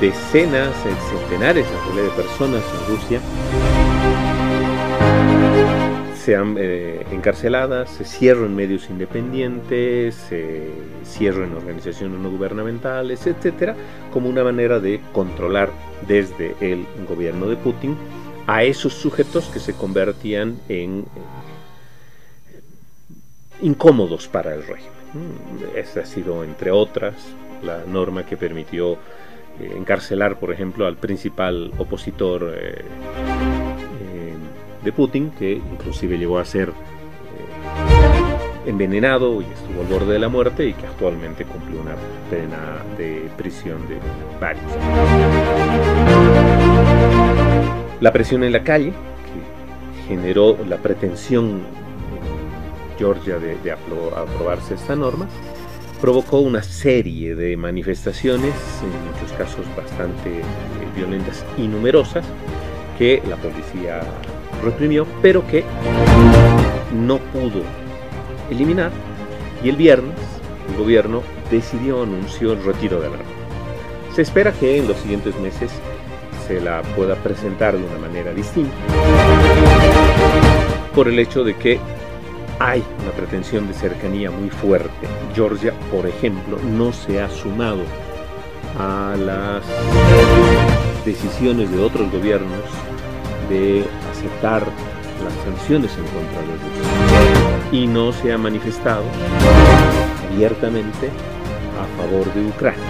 decenas, 0.00 0.74
centenares 1.10 1.66
de 1.94 2.10
personas 2.10 2.62
en 2.62 2.94
Rusia 2.94 3.20
sean 6.24 6.56
eh, 6.58 7.04
encarceladas, 7.10 7.90
se 7.90 8.04
cierren 8.04 8.56
medios 8.56 8.88
independientes, 8.88 10.14
se 10.14 10.70
cierren 11.04 11.52
organizaciones 11.54 12.18
no 12.18 12.30
gubernamentales, 12.30 13.26
etcétera, 13.26 13.76
como 14.10 14.30
una 14.30 14.42
manera 14.42 14.80
de 14.80 15.02
controlar 15.12 15.70
desde 16.08 16.54
el 16.60 16.86
gobierno 17.06 17.46
de 17.46 17.56
Putin 17.56 17.94
a 18.46 18.64
esos 18.64 18.94
sujetos 18.94 19.48
que 19.48 19.60
se 19.60 19.74
convertían 19.74 20.58
en 20.70 21.00
eh, 21.00 22.60
incómodos 23.60 24.26
para 24.26 24.54
el 24.54 24.66
régimen. 24.66 24.94
Esta 25.76 26.00
ha 26.00 26.06
sido, 26.06 26.42
entre 26.42 26.70
otras, 26.70 27.14
la 27.62 27.84
norma 27.84 28.24
que 28.24 28.38
permitió 28.38 28.96
encarcelar, 29.60 30.38
por 30.38 30.52
ejemplo, 30.52 30.86
al 30.86 30.96
principal 30.96 31.72
opositor 31.78 32.54
de 34.84 34.92
Putin, 34.92 35.30
que 35.30 35.52
inclusive 35.52 36.18
llegó 36.18 36.38
a 36.38 36.44
ser 36.44 36.68
eh, 36.68 36.72
envenenado 38.66 39.40
y 39.40 39.44
estuvo 39.44 39.80
al 39.80 39.86
borde 39.86 40.12
de 40.12 40.18
la 40.18 40.28
muerte 40.28 40.66
y 40.66 40.74
que 40.74 40.86
actualmente 40.86 41.44
cumple 41.44 41.78
una 41.78 41.96
pena 42.30 42.84
de 42.98 43.28
prisión 43.36 43.78
de 43.88 43.98
varios. 44.38 44.64
La 48.00 48.12
presión 48.12 48.44
en 48.44 48.52
la 48.52 48.62
calle, 48.62 48.92
que 48.92 50.08
generó 50.08 50.58
la 50.68 50.76
pretensión 50.76 51.62
en 51.62 52.98
Georgia 52.98 53.38
de 53.38 53.72
aprobarse 53.72 54.74
esta 54.74 54.94
norma, 54.94 55.26
provocó 56.04 56.40
una 56.40 56.62
serie 56.62 57.34
de 57.34 57.56
manifestaciones, 57.56 58.52
en 58.82 59.10
muchos 59.10 59.32
casos 59.38 59.64
bastante 59.74 60.40
eh, 60.40 60.42
violentas 60.94 61.42
y 61.56 61.66
numerosas, 61.66 62.26
que 62.98 63.22
la 63.26 63.36
policía 63.36 64.02
reprimió, 64.62 65.06
pero 65.22 65.46
que 65.46 65.64
no 66.94 67.16
pudo 67.16 67.62
eliminar. 68.50 68.90
Y 69.62 69.70
el 69.70 69.76
viernes 69.76 70.14
el 70.68 70.76
gobierno 70.76 71.22
decidió, 71.50 72.02
anunció 72.02 72.52
el 72.52 72.62
retiro 72.62 73.00
de 73.00 73.08
la. 73.08 73.16
Se 74.14 74.20
espera 74.20 74.52
que 74.52 74.76
en 74.76 74.86
los 74.86 74.98
siguientes 74.98 75.34
meses 75.40 75.70
se 76.46 76.60
la 76.60 76.82
pueda 76.82 77.14
presentar 77.14 77.78
de 77.78 77.82
una 77.82 77.98
manera 77.98 78.34
distinta 78.34 78.76
por 80.94 81.08
el 81.08 81.18
hecho 81.18 81.44
de 81.44 81.56
que 81.56 81.80
hay 82.58 82.82
una 83.02 83.10
pretensión 83.12 83.66
de 83.66 83.74
cercanía 83.74 84.30
muy 84.30 84.50
fuerte. 84.50 85.06
Georgia, 85.34 85.73
por 85.94 86.06
ejemplo, 86.08 86.58
no 86.72 86.92
se 86.92 87.20
ha 87.20 87.30
sumado 87.30 87.82
a 88.78 89.14
las 89.16 89.62
decisiones 91.04 91.70
de 91.70 91.80
otros 91.80 92.10
gobiernos 92.10 92.64
de 93.48 93.84
aceptar 94.10 94.66
las 95.22 95.32
sanciones 95.44 95.92
en 95.96 96.04
contra 96.06 96.40
de 96.40 96.54
Rusia 96.58 97.70
y 97.70 97.86
no 97.86 98.12
se 98.12 98.32
ha 98.32 98.38
manifestado 98.38 99.04
abiertamente 100.32 101.10
a 101.80 101.86
favor 101.96 102.34
de 102.34 102.48
Ucrania. 102.48 102.82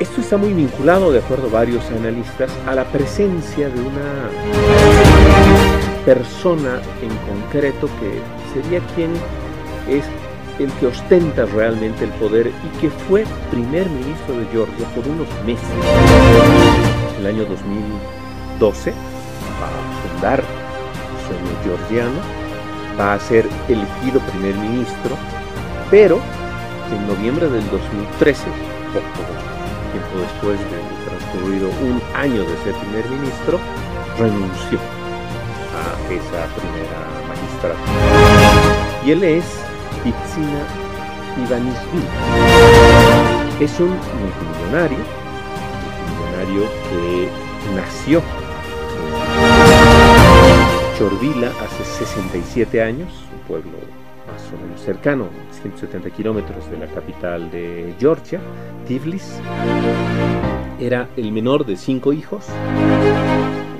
Esto 0.00 0.20
está 0.22 0.38
muy 0.38 0.54
vinculado, 0.54 1.12
de 1.12 1.18
acuerdo 1.18 1.48
a 1.48 1.50
varios 1.50 1.84
analistas, 1.90 2.50
a 2.66 2.74
la 2.74 2.84
presencia 2.84 3.68
de 3.68 3.80
una 3.80 4.30
persona 6.06 6.80
en 7.02 7.10
concreto 7.28 7.88
que 8.00 8.37
sería 8.52 8.80
quien 8.94 9.12
es 9.88 10.04
el 10.58 10.70
que 10.72 10.86
ostenta 10.86 11.44
realmente 11.46 12.04
el 12.04 12.10
poder 12.12 12.48
y 12.48 12.78
que 12.80 12.90
fue 12.90 13.24
primer 13.50 13.88
ministro 13.88 14.38
de 14.38 14.46
Georgia 14.46 14.86
por 14.94 15.06
unos 15.06 15.28
meses. 15.46 15.68
El 17.18 17.26
año 17.26 17.44
2012 17.44 18.92
va 19.60 19.68
a 19.68 20.08
fundar 20.08 20.40
el 20.40 21.26
sueño 21.26 21.62
georgiano, 21.62 22.20
va 22.98 23.14
a 23.14 23.20
ser 23.20 23.46
elegido 23.68 24.20
primer 24.32 24.54
ministro, 24.56 25.16
pero 25.90 26.18
en 26.92 27.06
noviembre 27.06 27.48
del 27.48 27.68
2013, 27.70 28.44
poco 28.92 29.48
tiempo 29.92 30.18
después 30.20 30.58
de 30.58 30.78
transcurrido 31.08 31.68
un 31.82 32.02
año 32.16 32.42
de 32.42 32.56
ser 32.64 32.74
primer 32.74 33.08
ministro, 33.10 33.58
renunció 34.18 34.78
a 35.74 36.12
esa 36.12 36.46
primera 36.54 36.98
magistratura. 37.28 38.17
Y 39.08 39.12
él 39.12 39.24
es 39.24 39.46
Itzina 40.04 40.66
Ivanishvili. 41.42 42.04
Es 43.58 43.80
un 43.80 43.88
multimillonario, 43.88 44.98
multimillonario 46.36 46.62
que 46.90 47.28
nació 47.74 48.18
en 50.44 50.98
Chorvila 50.98 51.50
hace 51.64 51.84
67 52.04 52.82
años, 52.82 53.08
un 53.32 53.48
pueblo 53.48 53.78
más 54.30 54.42
o 54.52 54.62
menos 54.62 54.78
cercano, 54.82 55.30
170 55.62 56.10
kilómetros 56.10 56.70
de 56.70 56.76
la 56.76 56.86
capital 56.88 57.50
de 57.50 57.94
Georgia, 57.98 58.42
Tiflis. 58.86 59.40
Era 60.78 61.08
el 61.16 61.32
menor 61.32 61.64
de 61.64 61.78
cinco 61.78 62.12
hijos. 62.12 62.44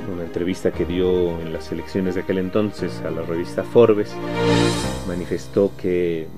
En 0.06 0.14
una 0.14 0.25
entrevista 0.25 0.70
que 0.70 0.87
dio 0.87 1.38
en 1.42 1.52
las 1.52 1.70
elecciones 1.70 2.14
de 2.14 2.23
aquel 2.23 2.38
entonces 2.38 3.02
a 3.02 3.11
la 3.11 3.20
revista 3.20 3.62
Forbes, 3.62 4.16
manifestó 5.08 5.72
que 5.76 6.28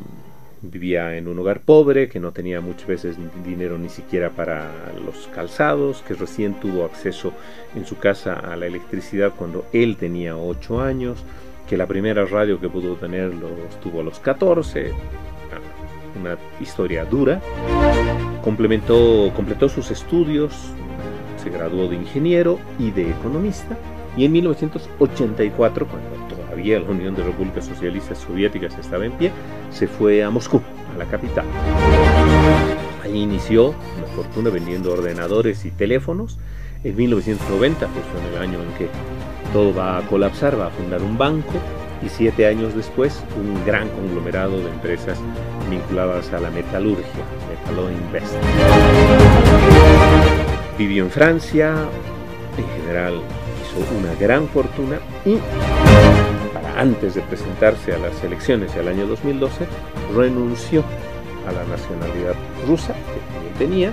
vivía 0.62 1.16
en 1.16 1.26
un 1.26 1.38
hogar 1.38 1.60
pobre, 1.60 2.08
que 2.08 2.20
no 2.20 2.32
tenía 2.32 2.60
muchas 2.60 2.86
veces 2.86 3.16
dinero 3.44 3.76
ni 3.78 3.88
siquiera 3.88 4.30
para 4.30 4.70
los 5.04 5.26
calzados, 5.34 6.02
que 6.06 6.14
recién 6.14 6.54
tuvo 6.60 6.84
acceso 6.84 7.32
en 7.74 7.84
su 7.84 7.98
casa 7.98 8.34
a 8.34 8.56
la 8.56 8.66
electricidad 8.66 9.32
cuando 9.36 9.66
él 9.72 9.96
tenía 9.96 10.36
8 10.36 10.80
años, 10.80 11.24
que 11.68 11.76
la 11.76 11.86
primera 11.86 12.24
radio 12.26 12.60
que 12.60 12.68
pudo 12.68 12.94
tener 12.94 13.34
lo 13.34 13.48
tuvo 13.82 14.00
a 14.00 14.04
los 14.04 14.20
14, 14.20 14.92
una 16.20 16.36
historia 16.60 17.04
dura. 17.04 17.40
Complementó, 18.42 19.32
completó 19.34 19.68
sus 19.68 19.90
estudios, 19.90 20.52
se 21.42 21.50
graduó 21.50 21.88
de 21.88 21.96
ingeniero 21.96 22.58
y 22.78 22.90
de 22.90 23.10
economista, 23.10 23.76
y 24.16 24.24
en 24.24 24.32
1984, 24.32 25.86
cuando 25.86 26.29
todavía 26.60 26.80
la 26.80 26.90
Unión 26.90 27.14
de 27.14 27.24
Repúblicas 27.24 27.64
Socialistas 27.64 28.18
Soviéticas 28.18 28.76
estaba 28.78 29.06
en 29.06 29.12
pie, 29.12 29.32
se 29.70 29.86
fue 29.86 30.22
a 30.22 30.30
Moscú, 30.30 30.60
a 30.94 30.98
la 30.98 31.06
capital. 31.06 31.46
Ahí 33.02 33.22
inició 33.22 33.68
una 33.68 34.06
fortuna 34.14 34.50
vendiendo 34.50 34.92
ordenadores 34.92 35.64
y 35.64 35.70
teléfonos. 35.70 36.38
En 36.84 36.96
1990, 36.96 37.86
justo 37.86 38.18
en 38.18 38.34
el 38.34 38.42
año 38.42 38.62
en 38.62 38.72
que 38.74 38.88
todo 39.54 39.74
va 39.74 39.98
a 39.98 40.02
colapsar, 40.02 40.60
va 40.60 40.66
a 40.66 40.70
fundar 40.70 41.02
un 41.02 41.16
banco 41.16 41.54
y 42.04 42.08
siete 42.10 42.46
años 42.46 42.74
después 42.74 43.22
un 43.38 43.64
gran 43.64 43.88
conglomerado 43.88 44.58
de 44.58 44.70
empresas 44.70 45.18
vinculadas 45.70 46.30
a 46.32 46.40
la 46.40 46.50
metalurgia, 46.50 47.24
Metalo 47.48 47.90
Invest. 47.90 48.34
Vivió 50.76 51.04
en 51.04 51.10
Francia, 51.10 51.74
en 52.58 52.80
general 52.80 53.22
hizo 53.60 53.98
una 53.98 54.14
gran 54.14 54.48
fortuna 54.48 54.98
y 55.24 55.38
antes 56.76 57.14
de 57.14 57.22
presentarse 57.22 57.94
a 57.94 57.98
las 57.98 58.22
elecciones 58.22 58.74
del 58.74 58.88
año 58.88 59.06
2012 59.06 59.66
renunció 60.14 60.84
a 61.46 61.52
la 61.52 61.64
nacionalidad 61.64 62.34
rusa 62.66 62.94
que 62.94 63.34
también 63.34 63.54
tenía. 63.58 63.92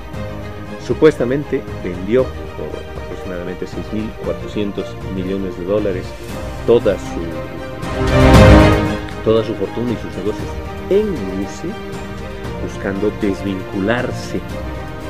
Supuestamente 0.86 1.62
vendió 1.84 2.24
por 2.24 2.70
aproximadamente 3.04 3.66
6.400 3.66 4.86
millones 5.16 5.58
de 5.58 5.66
dólares 5.66 6.06
toda 6.66 6.96
su, 6.98 7.22
toda 9.24 9.44
su 9.44 9.54
fortuna 9.56 9.92
y 9.92 9.98
sus 9.98 10.16
negocios 10.16 10.48
en 10.90 11.08
Rusia, 11.08 11.72
buscando 12.63 13.12
desvincularse 13.22 14.40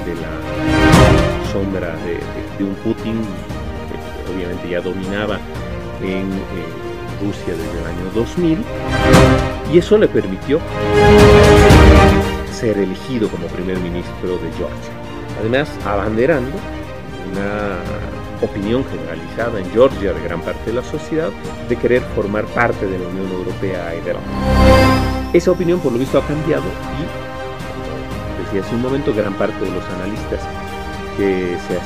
de 0.06 0.16
la 0.16 1.52
sombra 1.52 1.96
de, 2.06 2.64
un 2.64 2.74
Putin 2.76 3.22
que 3.88 4.34
obviamente 4.34 4.70
ya 4.70 4.82
dominaba 4.82 5.40
en 6.02 6.32
eh, 6.34 6.87
Rusia 7.22 7.54
desde 7.56 7.80
el 7.80 7.86
año 7.86 8.12
2000 8.14 8.64
y 9.74 9.78
eso 9.78 9.98
le 9.98 10.08
permitió 10.08 10.60
ser 12.52 12.78
elegido 12.78 13.30
como 13.30 13.48
primer 13.48 13.78
ministro 13.80 14.38
de 14.38 14.52
Georgia. 14.58 14.92
Además, 15.40 15.70
abanderando 15.86 16.58
una 17.32 17.78
opinión 18.42 18.84
generalizada 18.86 19.60
en 19.60 19.70
Georgia 19.72 20.14
de 20.14 20.24
gran 20.24 20.42
parte 20.42 20.66
de 20.66 20.74
la 20.74 20.84
sociedad 20.84 21.30
de 21.68 21.76
querer 21.76 22.02
formar 22.16 22.46
parte 22.46 22.86
de 22.86 23.00
la 23.00 23.08
Unión 23.08 23.32
Europea 23.32 23.96
y 23.96 24.02
de 24.06 24.14
la 24.14 24.20
Esa 25.34 25.52
opinión 25.52 25.80
por 25.80 25.92
lo 25.92 26.00
visto 26.00 26.18
ha 26.18 26.26
cambiado 26.26 26.64
y, 26.64 28.46
decía 28.46 28.62
hace 28.62 28.76
un 28.76 28.82
momento, 28.82 29.14
gran 29.14 29.34
parte 29.34 29.64
de 29.64 29.72
los 29.72 29.84
analistas 29.86 30.42
que 31.18 31.58
se 31.68 31.80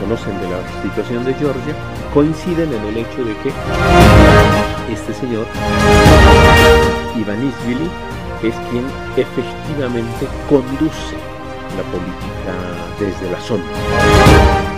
conocen 0.00 0.40
de 0.40 0.48
la 0.48 0.82
situación 0.82 1.24
de 1.24 1.34
Georgia 1.34 1.74
coinciden 2.12 2.72
en 2.72 2.84
el 2.86 2.96
hecho 2.98 3.24
de 3.24 3.36
que 3.38 3.50
este 4.90 5.14
señor, 5.14 5.46
Ivanishvili, 7.16 7.88
es 8.42 8.54
quien 8.70 8.84
efectivamente 9.16 10.26
conduce 10.48 11.16
la 11.76 11.82
política 11.90 12.54
desde 12.98 13.30
la 13.30 13.40
sombra 13.40 13.72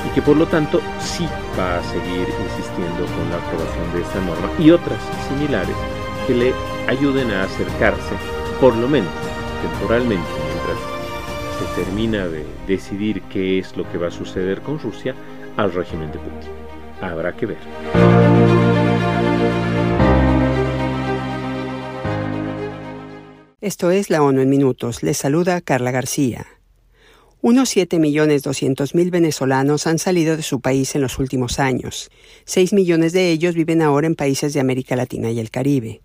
y 0.06 0.14
que 0.14 0.22
por 0.22 0.36
lo 0.36 0.46
tanto 0.46 0.80
sí 1.00 1.26
va 1.58 1.78
a 1.78 1.82
seguir 1.82 2.28
insistiendo 2.44 3.04
con 3.16 3.30
la 3.30 3.36
aprobación 3.36 3.92
de 3.92 4.02
esta 4.02 4.20
norma 4.20 4.50
y 4.58 4.70
otras 4.70 4.98
similares 5.28 5.76
que 6.26 6.34
le 6.34 6.52
ayuden 6.88 7.30
a 7.30 7.44
acercarse, 7.44 8.14
por 8.60 8.76
lo 8.76 8.88
menos 8.88 9.12
temporalmente, 9.62 10.28
mientras 10.46 10.78
se 11.58 11.82
termina 11.82 12.26
de 12.28 12.44
decidir 12.66 13.22
qué 13.22 13.58
es 13.58 13.76
lo 13.76 13.90
que 13.90 13.98
va 13.98 14.08
a 14.08 14.12
suceder 14.12 14.60
con 14.62 14.78
Rusia, 14.78 15.14
al 15.56 15.72
régimen 15.72 16.10
de 16.12 16.18
Putin. 16.18 16.50
Habrá 17.00 17.32
que 17.32 17.46
ver. 17.46 18.67
Esto 23.68 23.90
es 23.90 24.08
La 24.08 24.22
ONU 24.22 24.40
en 24.40 24.48
Minutos. 24.48 25.02
Les 25.02 25.18
saluda 25.18 25.60
Carla 25.60 25.90
García. 25.90 26.46
Unos 27.42 27.76
7.200.000 27.76 29.10
venezolanos 29.10 29.86
han 29.86 29.98
salido 29.98 30.38
de 30.38 30.42
su 30.42 30.62
país 30.62 30.94
en 30.94 31.02
los 31.02 31.18
últimos 31.18 31.58
años. 31.58 32.10
6 32.46 32.72
millones 32.72 33.12
de 33.12 33.30
ellos 33.30 33.54
viven 33.54 33.82
ahora 33.82 34.06
en 34.06 34.14
países 34.14 34.54
de 34.54 34.60
América 34.60 34.96
Latina 34.96 35.30
y 35.30 35.38
el 35.38 35.50
Caribe. 35.50 36.00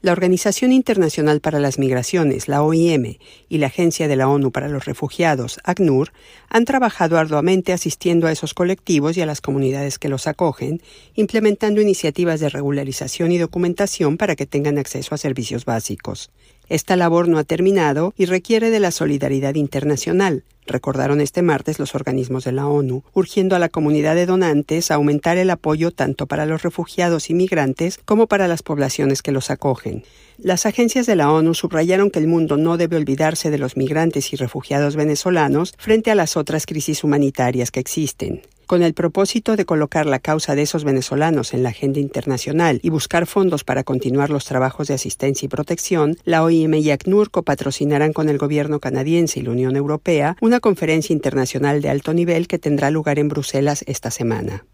La 0.00 0.12
Organización 0.12 0.72
Internacional 0.72 1.40
para 1.40 1.58
las 1.58 1.78
Migraciones, 1.78 2.48
la 2.48 2.62
OIM, 2.62 3.18
y 3.48 3.58
la 3.58 3.66
Agencia 3.66 4.08
de 4.08 4.16
la 4.16 4.28
ONU 4.28 4.50
para 4.50 4.68
los 4.68 4.84
Refugiados, 4.84 5.58
ACNUR, 5.64 6.12
han 6.48 6.64
trabajado 6.64 7.18
arduamente 7.18 7.72
asistiendo 7.72 8.26
a 8.26 8.32
esos 8.32 8.54
colectivos 8.54 9.16
y 9.16 9.22
a 9.22 9.26
las 9.26 9.40
comunidades 9.40 9.98
que 9.98 10.08
los 10.08 10.26
acogen, 10.26 10.80
implementando 11.14 11.80
iniciativas 11.80 12.40
de 12.40 12.50
regularización 12.50 13.32
y 13.32 13.38
documentación 13.38 14.16
para 14.16 14.36
que 14.36 14.46
tengan 14.46 14.78
acceso 14.78 15.14
a 15.14 15.18
servicios 15.18 15.64
básicos. 15.64 16.30
Esta 16.68 16.96
labor 16.96 17.28
no 17.28 17.38
ha 17.38 17.44
terminado 17.44 18.12
y 18.16 18.26
requiere 18.26 18.70
de 18.70 18.80
la 18.80 18.90
solidaridad 18.90 19.54
internacional, 19.54 20.44
recordaron 20.66 21.20
este 21.20 21.42
martes 21.42 21.78
los 21.78 21.94
organismos 21.94 22.44
de 22.44 22.52
la 22.52 22.66
ONU, 22.66 23.04
urgiendo 23.14 23.56
a 23.56 23.58
la 23.58 23.68
comunidad 23.68 24.14
de 24.14 24.26
donantes 24.26 24.90
a 24.90 24.96
aumentar 24.96 25.38
el 25.38 25.50
apoyo 25.50 25.92
tanto 25.92 26.26
para 26.26 26.46
los 26.46 26.62
refugiados 26.62 27.30
y 27.30 27.34
migrantes 27.34 28.00
como 28.04 28.26
para 28.26 28.48
las 28.48 28.62
poblaciones 28.62 29.22
que 29.22 29.32
los 29.32 29.50
acogen. 29.50 30.04
Las 30.38 30.66
agencias 30.66 31.06
de 31.06 31.16
la 31.16 31.30
ONU 31.30 31.54
subrayaron 31.54 32.10
que 32.10 32.18
el 32.18 32.26
mundo 32.26 32.56
no 32.56 32.76
debe 32.76 32.96
olvidarse 32.96 33.50
de 33.50 33.58
los 33.58 33.76
migrantes 33.76 34.32
y 34.32 34.36
refugiados 34.36 34.96
venezolanos 34.96 35.74
frente 35.78 36.10
a 36.10 36.14
las 36.14 36.36
otras 36.36 36.66
crisis 36.66 37.04
humanitarias 37.04 37.70
que 37.70 37.80
existen. 37.80 38.42
Con 38.66 38.82
el 38.82 38.94
propósito 38.94 39.54
de 39.54 39.64
colocar 39.64 40.06
la 40.06 40.18
causa 40.18 40.56
de 40.56 40.62
esos 40.62 40.82
venezolanos 40.82 41.54
en 41.54 41.62
la 41.62 41.68
agenda 41.68 42.00
internacional 42.00 42.80
y 42.82 42.90
buscar 42.90 43.26
fondos 43.26 43.62
para 43.62 43.84
continuar 43.84 44.30
los 44.30 44.44
trabajos 44.44 44.88
de 44.88 44.94
asistencia 44.94 45.46
y 45.46 45.48
protección, 45.48 46.16
la 46.24 46.42
OIM 46.42 46.74
y 46.74 46.90
ACNUR 46.90 47.30
patrocinarán 47.30 48.12
con 48.12 48.28
el 48.28 48.38
gobierno 48.38 48.80
canadiense 48.80 49.38
y 49.38 49.44
la 49.44 49.52
Unión 49.52 49.76
Europea 49.76 50.36
una 50.40 50.58
conferencia 50.58 51.14
internacional 51.14 51.80
de 51.80 51.90
alto 51.90 52.12
nivel 52.12 52.48
que 52.48 52.58
tendrá 52.58 52.90
lugar 52.90 53.20
en 53.20 53.28
Bruselas 53.28 53.84
esta 53.86 54.10
semana. 54.10 54.64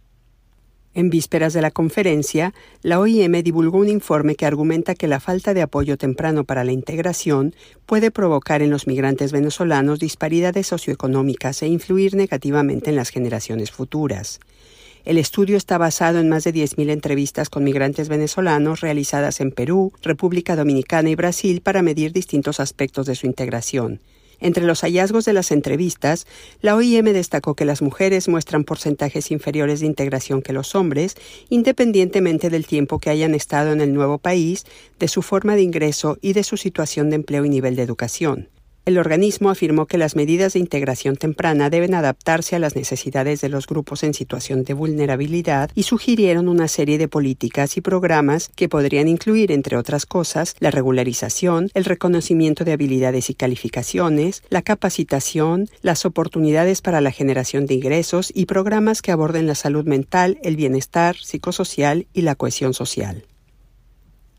En 0.94 1.08
vísperas 1.08 1.54
de 1.54 1.62
la 1.62 1.70
conferencia, 1.70 2.52
la 2.82 3.00
OIM 3.00 3.42
divulgó 3.42 3.78
un 3.78 3.88
informe 3.88 4.34
que 4.34 4.44
argumenta 4.44 4.94
que 4.94 5.08
la 5.08 5.20
falta 5.20 5.54
de 5.54 5.62
apoyo 5.62 5.96
temprano 5.96 6.44
para 6.44 6.64
la 6.64 6.72
integración 6.72 7.54
puede 7.86 8.10
provocar 8.10 8.60
en 8.60 8.70
los 8.70 8.86
migrantes 8.86 9.32
venezolanos 9.32 10.00
disparidades 10.00 10.66
socioeconómicas 10.66 11.62
e 11.62 11.68
influir 11.68 12.14
negativamente 12.14 12.90
en 12.90 12.96
las 12.96 13.08
generaciones 13.08 13.70
futuras. 13.70 14.38
El 15.04 15.18
estudio 15.18 15.56
está 15.56 15.78
basado 15.78 16.20
en 16.20 16.28
más 16.28 16.44
de 16.44 16.54
10.000 16.54 16.90
entrevistas 16.90 17.48
con 17.48 17.64
migrantes 17.64 18.08
venezolanos 18.08 18.82
realizadas 18.82 19.40
en 19.40 19.50
Perú, 19.50 19.92
República 20.02 20.56
Dominicana 20.56 21.08
y 21.10 21.14
Brasil 21.14 21.62
para 21.62 21.82
medir 21.82 22.12
distintos 22.12 22.60
aspectos 22.60 23.06
de 23.06 23.16
su 23.16 23.26
integración, 23.26 24.00
entre 24.42 24.64
los 24.64 24.82
hallazgos 24.82 25.24
de 25.24 25.32
las 25.32 25.50
entrevistas, 25.50 26.26
la 26.60 26.76
OIM 26.76 27.04
destacó 27.06 27.54
que 27.54 27.64
las 27.64 27.80
mujeres 27.80 28.28
muestran 28.28 28.64
porcentajes 28.64 29.30
inferiores 29.30 29.80
de 29.80 29.86
integración 29.86 30.42
que 30.42 30.52
los 30.52 30.74
hombres, 30.74 31.16
independientemente 31.48 32.50
del 32.50 32.66
tiempo 32.66 32.98
que 32.98 33.10
hayan 33.10 33.34
estado 33.34 33.72
en 33.72 33.80
el 33.80 33.94
nuevo 33.94 34.18
país, 34.18 34.64
de 34.98 35.08
su 35.08 35.22
forma 35.22 35.54
de 35.54 35.62
ingreso 35.62 36.18
y 36.20 36.32
de 36.32 36.44
su 36.44 36.56
situación 36.56 37.10
de 37.10 37.16
empleo 37.16 37.44
y 37.44 37.48
nivel 37.48 37.76
de 37.76 37.82
educación. 37.82 38.48
El 38.84 38.98
organismo 38.98 39.48
afirmó 39.48 39.86
que 39.86 39.96
las 39.96 40.16
medidas 40.16 40.54
de 40.54 40.58
integración 40.58 41.14
temprana 41.14 41.70
deben 41.70 41.94
adaptarse 41.94 42.56
a 42.56 42.58
las 42.58 42.74
necesidades 42.74 43.40
de 43.40 43.48
los 43.48 43.68
grupos 43.68 44.02
en 44.02 44.12
situación 44.12 44.64
de 44.64 44.74
vulnerabilidad 44.74 45.70
y 45.76 45.84
sugirieron 45.84 46.48
una 46.48 46.66
serie 46.66 46.98
de 46.98 47.06
políticas 47.06 47.76
y 47.76 47.80
programas 47.80 48.50
que 48.56 48.68
podrían 48.68 49.06
incluir, 49.06 49.52
entre 49.52 49.76
otras 49.76 50.04
cosas, 50.04 50.56
la 50.58 50.72
regularización, 50.72 51.70
el 51.74 51.84
reconocimiento 51.84 52.64
de 52.64 52.72
habilidades 52.72 53.30
y 53.30 53.34
calificaciones, 53.34 54.42
la 54.50 54.62
capacitación, 54.62 55.68
las 55.82 56.04
oportunidades 56.04 56.82
para 56.82 57.00
la 57.00 57.12
generación 57.12 57.66
de 57.66 57.74
ingresos 57.74 58.32
y 58.34 58.46
programas 58.46 59.00
que 59.00 59.12
aborden 59.12 59.46
la 59.46 59.54
salud 59.54 59.84
mental, 59.84 60.38
el 60.42 60.56
bienestar 60.56 61.16
psicosocial 61.16 62.08
y 62.12 62.22
la 62.22 62.34
cohesión 62.34 62.74
social. 62.74 63.22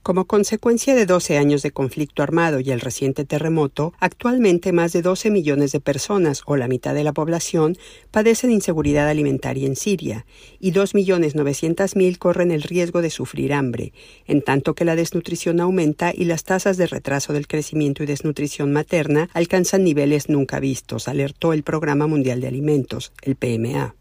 Como 0.03 0.25
consecuencia 0.25 0.95
de 0.95 1.05
12 1.05 1.37
años 1.37 1.61
de 1.61 1.71
conflicto 1.71 2.23
armado 2.23 2.59
y 2.59 2.71
el 2.71 2.81
reciente 2.81 3.23
terremoto, 3.23 3.93
actualmente 4.01 4.73
más 4.73 4.91
de 4.91 5.01
12 5.01 5.31
millones 5.31 5.71
de 5.71 5.79
personas, 5.79 6.41
o 6.45 6.57
la 6.57 6.67
mitad 6.67 6.93
de 6.93 7.05
la 7.05 7.13
población, 7.13 7.77
padecen 8.11 8.51
inseguridad 8.51 9.07
alimentaria 9.07 9.65
en 9.65 9.77
Siria, 9.77 10.25
y 10.59 10.73
2.900.000 10.73 12.17
corren 12.17 12.51
el 12.51 12.63
riesgo 12.63 13.01
de 13.01 13.11
sufrir 13.11 13.53
hambre, 13.53 13.93
en 14.27 14.41
tanto 14.41 14.75
que 14.75 14.83
la 14.83 14.97
desnutrición 14.97 15.61
aumenta 15.61 16.11
y 16.13 16.25
las 16.25 16.43
tasas 16.43 16.75
de 16.75 16.87
retraso 16.87 17.31
del 17.31 17.47
crecimiento 17.47 18.03
y 18.03 18.05
desnutrición 18.05 18.73
materna 18.73 19.29
alcanzan 19.33 19.85
niveles 19.85 20.27
nunca 20.27 20.59
vistos, 20.59 21.07
alertó 21.07 21.53
el 21.53 21.63
Programa 21.63 22.07
Mundial 22.07 22.41
de 22.41 22.47
Alimentos, 22.47 23.13
el 23.21 23.37
PMA. 23.37 23.95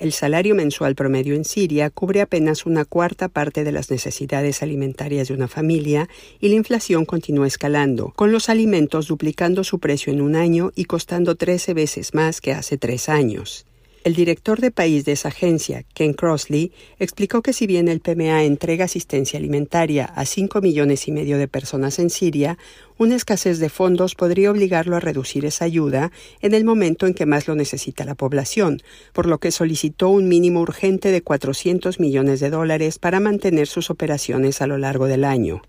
El 0.00 0.12
salario 0.12 0.54
mensual 0.54 0.94
promedio 0.94 1.34
en 1.34 1.44
Siria 1.44 1.90
cubre 1.90 2.22
apenas 2.22 2.64
una 2.64 2.86
cuarta 2.86 3.28
parte 3.28 3.64
de 3.64 3.70
las 3.70 3.90
necesidades 3.90 4.62
alimentarias 4.62 5.28
de 5.28 5.34
una 5.34 5.46
familia 5.46 6.08
y 6.40 6.48
la 6.48 6.54
inflación 6.54 7.04
continúa 7.04 7.46
escalando, 7.46 8.14
con 8.16 8.32
los 8.32 8.48
alimentos 8.48 9.08
duplicando 9.08 9.62
su 9.62 9.78
precio 9.78 10.10
en 10.10 10.22
un 10.22 10.36
año 10.36 10.72
y 10.74 10.86
costando 10.86 11.34
13 11.34 11.74
veces 11.74 12.14
más 12.14 12.40
que 12.40 12.54
hace 12.54 12.78
tres 12.78 13.10
años. 13.10 13.66
El 14.02 14.14
director 14.14 14.62
de 14.62 14.70
país 14.70 15.04
de 15.04 15.12
esa 15.12 15.28
agencia, 15.28 15.84
Ken 15.92 16.14
Crossley, 16.14 16.72
explicó 16.98 17.42
que 17.42 17.52
si 17.52 17.66
bien 17.66 17.86
el 17.86 18.00
PMA 18.00 18.44
entrega 18.44 18.86
asistencia 18.86 19.38
alimentaria 19.38 20.06
a 20.06 20.24
5 20.24 20.62
millones 20.62 21.06
y 21.06 21.12
medio 21.12 21.36
de 21.36 21.48
personas 21.48 21.98
en 21.98 22.08
Siria, 22.08 22.56
una 22.96 23.14
escasez 23.14 23.58
de 23.58 23.68
fondos 23.68 24.14
podría 24.14 24.52
obligarlo 24.52 24.96
a 24.96 25.00
reducir 25.00 25.44
esa 25.44 25.66
ayuda 25.66 26.12
en 26.40 26.54
el 26.54 26.64
momento 26.64 27.06
en 27.06 27.12
que 27.12 27.26
más 27.26 27.46
lo 27.46 27.54
necesita 27.54 28.06
la 28.06 28.14
población, 28.14 28.80
por 29.12 29.26
lo 29.26 29.36
que 29.36 29.50
solicitó 29.50 30.08
un 30.08 30.28
mínimo 30.28 30.62
urgente 30.62 31.10
de 31.10 31.20
400 31.20 32.00
millones 32.00 32.40
de 32.40 32.48
dólares 32.48 32.98
para 32.98 33.20
mantener 33.20 33.66
sus 33.66 33.90
operaciones 33.90 34.62
a 34.62 34.66
lo 34.66 34.78
largo 34.78 35.08
del 35.08 35.24
año. 35.24 35.60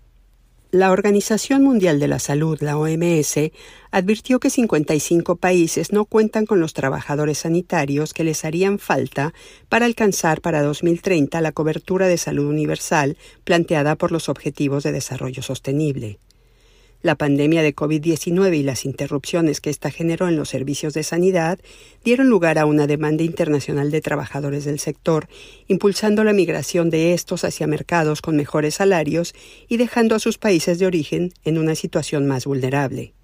La 0.74 0.90
Organización 0.90 1.62
Mundial 1.62 2.00
de 2.00 2.08
la 2.08 2.18
Salud, 2.18 2.56
la 2.62 2.78
OMS, 2.78 3.52
advirtió 3.90 4.40
que 4.40 4.48
55 4.48 5.36
países 5.36 5.92
no 5.92 6.06
cuentan 6.06 6.46
con 6.46 6.60
los 6.60 6.72
trabajadores 6.72 7.36
sanitarios 7.36 8.14
que 8.14 8.24
les 8.24 8.46
harían 8.46 8.78
falta 8.78 9.34
para 9.68 9.84
alcanzar 9.84 10.40
para 10.40 10.62
2030 10.62 11.42
la 11.42 11.52
cobertura 11.52 12.08
de 12.08 12.16
salud 12.16 12.48
universal 12.48 13.18
planteada 13.44 13.96
por 13.96 14.12
los 14.12 14.30
Objetivos 14.30 14.82
de 14.82 14.92
Desarrollo 14.92 15.42
Sostenible. 15.42 16.18
La 17.02 17.16
pandemia 17.16 17.62
de 17.62 17.74
COVID-19 17.74 18.56
y 18.56 18.62
las 18.62 18.84
interrupciones 18.84 19.60
que 19.60 19.70
ésta 19.70 19.90
generó 19.90 20.28
en 20.28 20.36
los 20.36 20.48
servicios 20.48 20.94
de 20.94 21.02
sanidad 21.02 21.58
dieron 22.04 22.28
lugar 22.28 22.60
a 22.60 22.64
una 22.64 22.86
demanda 22.86 23.24
internacional 23.24 23.90
de 23.90 24.00
trabajadores 24.00 24.64
del 24.64 24.78
sector, 24.78 25.28
impulsando 25.66 26.22
la 26.22 26.32
migración 26.32 26.90
de 26.90 27.12
estos 27.12 27.42
hacia 27.42 27.66
mercados 27.66 28.22
con 28.22 28.36
mejores 28.36 28.76
salarios 28.76 29.34
y 29.68 29.78
dejando 29.78 30.14
a 30.14 30.20
sus 30.20 30.38
países 30.38 30.78
de 30.78 30.86
origen 30.86 31.32
en 31.44 31.58
una 31.58 31.74
situación 31.74 32.28
más 32.28 32.46
vulnerable. 32.46 33.14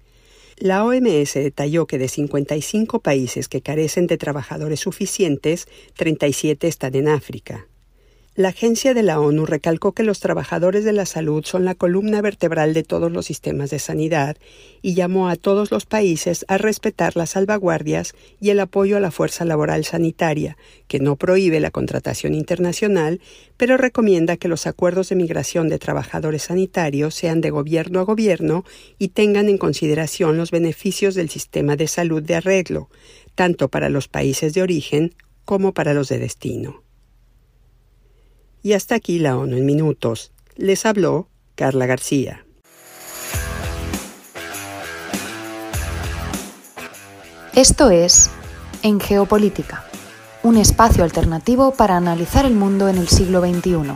La 0.57 0.83
OMS 0.83 1.35
detalló 1.35 1.87
que 1.87 1.97
de 1.97 2.09
55 2.09 2.99
países 2.99 3.47
que 3.47 3.61
carecen 3.61 4.07
de 4.07 4.17
trabajadores 4.17 4.81
suficientes, 4.81 5.69
37 5.95 6.67
están 6.67 6.95
en 6.95 7.07
África. 7.07 7.65
La 8.35 8.49
agencia 8.49 8.93
de 8.93 9.03
la 9.03 9.19
ONU 9.19 9.45
recalcó 9.45 9.93
que 9.93 10.03
los 10.03 10.19
trabajadores 10.19 10.85
de 10.85 10.93
la 10.93 11.05
salud 11.05 11.43
son 11.43 11.65
la 11.65 11.75
columna 11.75 12.21
vertebral 12.21 12.73
de 12.73 12.83
todos 12.83 13.11
los 13.11 13.25
sistemas 13.25 13.69
de 13.71 13.79
sanidad 13.79 14.37
y 14.81 14.93
llamó 14.93 15.29
a 15.29 15.35
todos 15.35 15.71
los 15.71 15.85
países 15.85 16.45
a 16.47 16.57
respetar 16.57 17.17
las 17.17 17.31
salvaguardias 17.31 18.13
y 18.39 18.51
el 18.51 18.59
apoyo 18.59 18.95
a 18.95 18.99
la 19.01 19.11
fuerza 19.11 19.45
laboral 19.45 19.83
sanitaria, 19.83 20.57
que 20.87 20.99
no 20.99 21.15
prohíbe 21.15 21.59
la 21.59 21.71
contratación 21.71 22.35
internacional, 22.35 23.19
pero 23.57 23.77
recomienda 23.77 24.37
que 24.37 24.47
los 24.47 24.67
acuerdos 24.67 25.09
de 25.09 25.15
migración 25.15 25.67
de 25.67 25.79
trabajadores 25.79 26.43
sanitarios 26.43 27.15
sean 27.15 27.41
de 27.41 27.49
gobierno 27.49 27.99
a 27.99 28.03
gobierno 28.03 28.63
y 28.99 29.09
tengan 29.09 29.49
en 29.49 29.57
consideración 29.57 30.37
los 30.37 30.51
beneficios 30.51 31.15
del 31.15 31.29
sistema 31.29 31.75
de 31.75 31.87
salud 31.87 32.21
de 32.23 32.35
arreglo, 32.35 32.89
tanto 33.35 33.69
para 33.69 33.89
los 33.89 34.07
países 34.07 34.53
de 34.53 34.61
origen 34.61 35.15
como 35.45 35.73
para 35.73 35.93
los 35.93 36.07
de 36.09 36.19
destino. 36.19 36.88
Y 38.61 38.73
hasta 38.73 38.95
aquí 38.95 39.19
la 39.19 39.37
ONU 39.37 39.57
en 39.57 39.65
minutos. 39.65 40.31
Les 40.55 40.85
habló 40.85 41.29
Carla 41.55 41.85
García. 41.85 42.45
Esto 47.55 47.89
es 47.89 48.29
En 48.83 48.99
Geopolítica, 48.99 49.85
un 50.43 50.57
espacio 50.57 51.03
alternativo 51.03 51.73
para 51.73 51.97
analizar 51.97 52.45
el 52.45 52.53
mundo 52.53 52.87
en 52.87 52.97
el 52.97 53.09
siglo 53.09 53.41
XXI. 53.41 53.91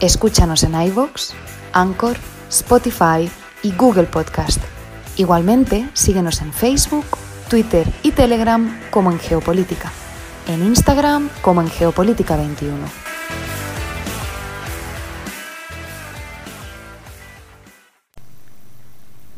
Escúchanos 0.00 0.62
en 0.64 0.74
iVoox, 0.74 1.30
Anchor, 1.72 2.16
Spotify 2.50 3.30
y 3.62 3.72
Google 3.72 4.04
Podcast. 4.04 4.60
Igualmente, 5.16 5.88
síguenos 5.94 6.42
en 6.42 6.52
Facebook, 6.52 7.06
Twitter 7.48 7.86
y 8.02 8.10
Telegram 8.10 8.80
como 8.90 9.12
en 9.12 9.18
Geopolítica, 9.18 9.92
en 10.48 10.64
Instagram 10.64 11.30
como 11.42 11.62
en 11.62 11.70
Geopolítica 11.70 12.36
21. 12.36 13.11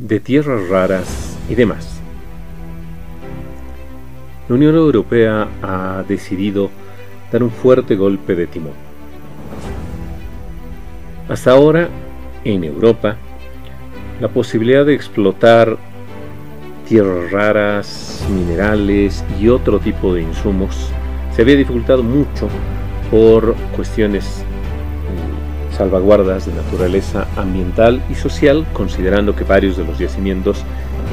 De 0.04 0.20
tierras 0.20 0.68
raras 0.68 1.38
y 1.48 1.54
demás. 1.54 1.98
La 4.48 4.54
Unión 4.54 4.74
Europea 4.74 5.48
ha 5.62 6.04
decidido 6.06 6.70
dar 7.32 7.42
un 7.42 7.50
fuerte 7.50 7.96
golpe 7.96 8.34
de 8.34 8.46
timón. 8.46 8.74
Hasta 11.26 11.52
ahora, 11.52 11.88
en 12.44 12.64
Europa, 12.64 13.16
la 14.20 14.28
posibilidad 14.28 14.84
de 14.84 14.92
explotar 14.92 15.78
tierras 16.86 17.32
raras, 17.32 18.26
minerales 18.30 19.24
y 19.40 19.48
otro 19.48 19.80
tipo 19.80 20.12
de 20.12 20.20
insumos 20.20 20.90
se 21.34 21.40
había 21.40 21.56
dificultado 21.56 22.02
mucho 22.02 22.50
por 23.10 23.54
cuestiones 23.74 24.44
salvaguardas 25.76 26.46
de 26.46 26.52
naturaleza 26.52 27.26
ambiental 27.37 28.02
y 28.10 28.14
social, 28.14 28.66
considerando 28.72 29.34
que 29.34 29.44
varios 29.44 29.76
de 29.76 29.84
los 29.84 29.98
yacimientos 29.98 30.64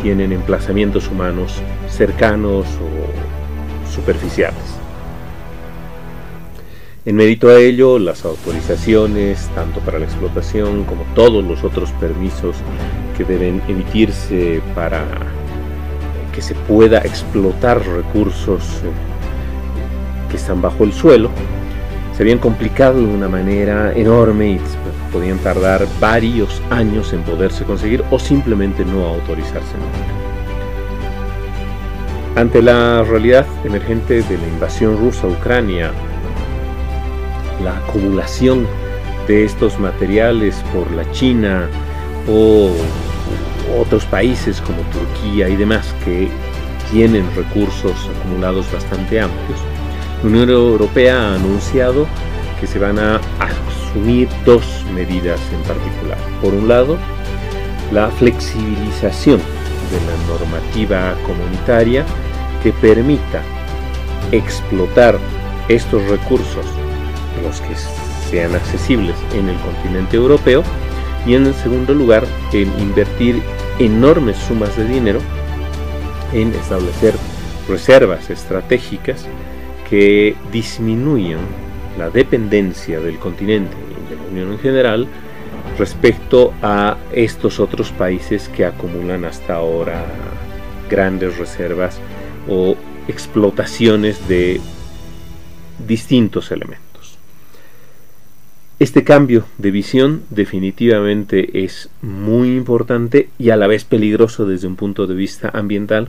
tienen 0.01 0.31
emplazamientos 0.31 1.07
humanos 1.09 1.61
cercanos 1.89 2.65
o 2.65 3.91
superficiales. 3.91 4.81
En 7.03 7.15
mérito 7.15 7.49
a 7.49 7.55
ello, 7.59 7.97
las 7.97 8.25
autorizaciones, 8.25 9.49
tanto 9.55 9.79
para 9.79 9.97
la 9.97 10.05
explotación 10.05 10.83
como 10.83 11.03
todos 11.15 11.43
los 11.43 11.63
otros 11.63 11.91
permisos 11.93 12.55
que 13.17 13.23
deben 13.23 13.61
emitirse 13.67 14.61
para 14.75 15.03
que 16.31 16.41
se 16.43 16.53
pueda 16.53 16.99
explotar 16.99 17.85
recursos 17.85 18.63
eh, 18.83 20.29
que 20.29 20.37
están 20.37 20.61
bajo 20.61 20.83
el 20.83 20.93
suelo, 20.93 21.31
se 22.21 22.25
habían 22.25 22.37
complicado 22.37 22.99
de 22.99 23.07
una 23.07 23.27
manera 23.27 23.93
enorme 23.93 24.51
y 24.51 24.61
podían 25.11 25.39
tardar 25.39 25.87
varios 25.99 26.61
años 26.69 27.13
en 27.13 27.23
poderse 27.23 27.63
conseguir 27.63 28.03
o 28.11 28.19
simplemente 28.19 28.85
no 28.85 29.07
autorizarse 29.07 29.73
Ante 32.35 32.61
la 32.61 33.03
realidad 33.03 33.47
emergente 33.63 34.21
de 34.21 34.37
la 34.37 34.47
invasión 34.49 34.99
rusa 34.99 35.25
a 35.25 35.31
Ucrania, 35.31 35.89
la 37.63 37.75
acumulación 37.77 38.67
de 39.27 39.43
estos 39.43 39.79
materiales 39.79 40.63
por 40.75 40.91
la 40.91 41.11
China 41.13 41.67
o 42.29 42.69
otros 43.79 44.05
países 44.05 44.61
como 44.61 44.77
Turquía 44.91 45.49
y 45.49 45.55
demás 45.55 45.95
que 46.05 46.29
tienen 46.91 47.25
recursos 47.35 47.95
acumulados 48.19 48.71
bastante 48.71 49.19
amplios, 49.19 49.70
la 50.21 50.29
Unión 50.29 50.49
Europea 50.49 51.19
ha 51.19 51.35
anunciado 51.35 52.05
que 52.59 52.67
se 52.67 52.77
van 52.77 52.99
a 52.99 53.19
asumir 53.39 54.29
dos 54.45 54.63
medidas 54.93 55.39
en 55.51 55.61
particular. 55.63 56.17
Por 56.41 56.53
un 56.53 56.67
lado, 56.67 56.97
la 57.91 58.09
flexibilización 58.11 59.39
de 59.39 59.99
la 60.05 60.27
normativa 60.27 61.15
comunitaria 61.25 62.05
que 62.61 62.71
permita 62.71 63.41
explotar 64.31 65.17
estos 65.67 66.03
recursos, 66.07 66.65
los 67.43 67.59
que 67.61 67.75
sean 68.29 68.53
accesibles 68.55 69.15
en 69.33 69.49
el 69.49 69.57
continente 69.57 70.17
europeo, 70.17 70.63
y 71.25 71.35
en 71.35 71.53
segundo 71.53 71.93
lugar, 71.93 72.23
en 72.53 72.67
invertir 72.79 73.41
enormes 73.79 74.37
sumas 74.37 74.75
de 74.77 74.85
dinero 74.85 75.19
en 76.33 76.53
establecer 76.53 77.13
reservas 77.67 78.29
estratégicas 78.29 79.27
que 79.91 80.37
disminuyan 80.53 81.41
la 81.97 82.09
dependencia 82.09 83.01
del 83.01 83.19
continente 83.19 83.75
y 83.75 84.09
de 84.09 84.15
la 84.15 84.23
Unión 84.29 84.53
en 84.53 84.59
general 84.59 85.07
respecto 85.77 86.53
a 86.61 86.95
estos 87.11 87.59
otros 87.59 87.91
países 87.91 88.47
que 88.47 88.63
acumulan 88.63 89.25
hasta 89.25 89.55
ahora 89.55 90.05
grandes 90.89 91.37
reservas 91.37 91.99
o 92.47 92.77
explotaciones 93.09 94.29
de 94.29 94.61
distintos 95.85 96.51
elementos. 96.51 97.17
Este 98.79 99.03
cambio 99.03 99.45
de 99.57 99.71
visión 99.71 100.23
definitivamente 100.29 101.65
es 101.65 101.89
muy 102.01 102.55
importante 102.55 103.27
y 103.37 103.49
a 103.49 103.57
la 103.57 103.67
vez 103.67 103.83
peligroso 103.83 104.45
desde 104.45 104.67
un 104.67 104.77
punto 104.77 105.05
de 105.05 105.15
vista 105.15 105.51
ambiental 105.53 106.07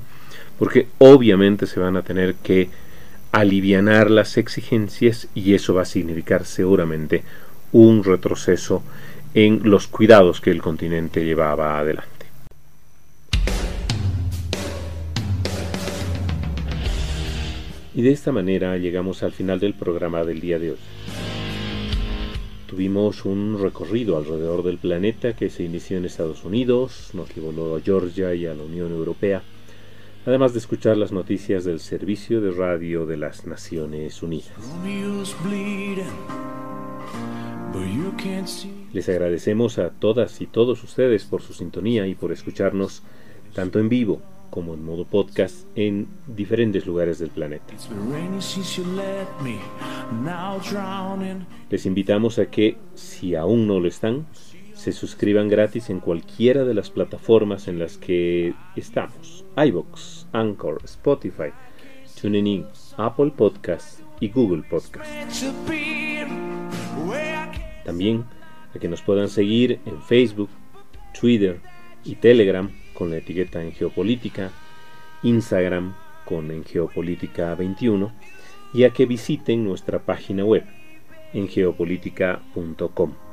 porque 0.56 0.86
obviamente 0.98 1.66
se 1.66 1.80
van 1.80 1.96
a 1.96 2.02
tener 2.02 2.36
que 2.36 2.70
alivianar 3.32 4.10
las 4.10 4.36
exigencias 4.36 5.28
y 5.34 5.54
eso 5.54 5.74
va 5.74 5.82
a 5.82 5.86
significar 5.86 6.44
seguramente 6.44 7.24
un 7.72 8.04
retroceso 8.04 8.82
en 9.34 9.62
los 9.64 9.88
cuidados 9.88 10.42
que 10.42 10.50
el 10.50 10.60
continente 10.60 11.24
llevaba 11.24 11.78
adelante. 11.78 12.10
Y 17.94 18.02
de 18.02 18.12
esta 18.12 18.32
manera 18.32 18.76
llegamos 18.78 19.22
al 19.22 19.32
final 19.32 19.60
del 19.60 19.74
programa 19.74 20.24
del 20.24 20.40
día 20.40 20.58
de 20.58 20.72
hoy. 20.72 20.78
Tuvimos 22.66 23.26
un 23.26 23.58
recorrido 23.60 24.16
alrededor 24.16 24.62
del 24.62 24.78
planeta 24.78 25.36
que 25.36 25.50
se 25.50 25.62
inició 25.62 25.98
en 25.98 26.06
Estados 26.06 26.42
Unidos, 26.44 27.10
nos 27.12 27.34
llevó 27.34 27.76
a 27.76 27.80
Georgia 27.82 28.34
y 28.34 28.46
a 28.46 28.54
la 28.54 28.62
Unión 28.62 28.92
Europea, 28.92 29.42
además 30.26 30.52
de 30.52 30.60
escuchar 30.60 30.96
las 30.96 31.12
noticias 31.12 31.64
del 31.64 31.80
Servicio 31.80 32.40
de 32.40 32.52
Radio 32.52 33.06
de 33.06 33.16
las 33.16 33.46
Naciones 33.46 34.22
Unidas. 34.22 34.52
Les 38.92 39.08
agradecemos 39.08 39.78
a 39.78 39.90
todas 39.90 40.40
y 40.40 40.46
todos 40.46 40.82
ustedes 40.84 41.24
por 41.24 41.42
su 41.42 41.54
sintonía 41.54 42.06
y 42.06 42.14
por 42.14 42.32
escucharnos 42.32 43.02
tanto 43.54 43.78
en 43.78 43.88
vivo 43.88 44.20
como 44.50 44.74
en 44.74 44.84
modo 44.84 45.06
podcast 45.06 45.66
en 45.76 46.06
diferentes 46.26 46.84
lugares 46.86 47.18
del 47.18 47.30
planeta. 47.30 47.72
Les 51.70 51.86
invitamos 51.86 52.38
a 52.38 52.46
que, 52.46 52.76
si 52.94 53.34
aún 53.34 53.66
no 53.66 53.80
lo 53.80 53.88
están, 53.88 54.26
se 54.82 54.90
suscriban 54.90 55.48
gratis 55.48 55.90
en 55.90 56.00
cualquiera 56.00 56.64
de 56.64 56.74
las 56.74 56.90
plataformas 56.90 57.68
en 57.68 57.78
las 57.78 57.98
que 57.98 58.52
estamos. 58.74 59.44
iBox, 59.56 60.26
Anchor, 60.32 60.80
Spotify, 60.82 61.52
TuneIn, 62.20 62.66
Apple 62.96 63.30
Podcasts 63.36 64.02
y 64.18 64.28
Google 64.30 64.64
Podcasts. 64.68 65.46
También 67.84 68.24
a 68.74 68.78
que 68.80 68.88
nos 68.88 69.02
puedan 69.02 69.28
seguir 69.28 69.78
en 69.86 70.02
Facebook, 70.02 70.50
Twitter 71.18 71.60
y 72.04 72.16
Telegram 72.16 72.68
con 72.92 73.12
la 73.12 73.18
etiqueta 73.18 73.62
en 73.62 73.70
Geopolítica, 73.70 74.50
Instagram 75.22 75.94
con 76.24 76.50
en 76.50 76.64
Geopolítica 76.64 77.54
21 77.54 78.12
y 78.74 78.82
a 78.82 78.90
que 78.90 79.06
visiten 79.06 79.64
nuestra 79.64 80.00
página 80.00 80.44
web 80.44 80.64
en 81.32 81.46
geopolítica.com. 81.46 83.31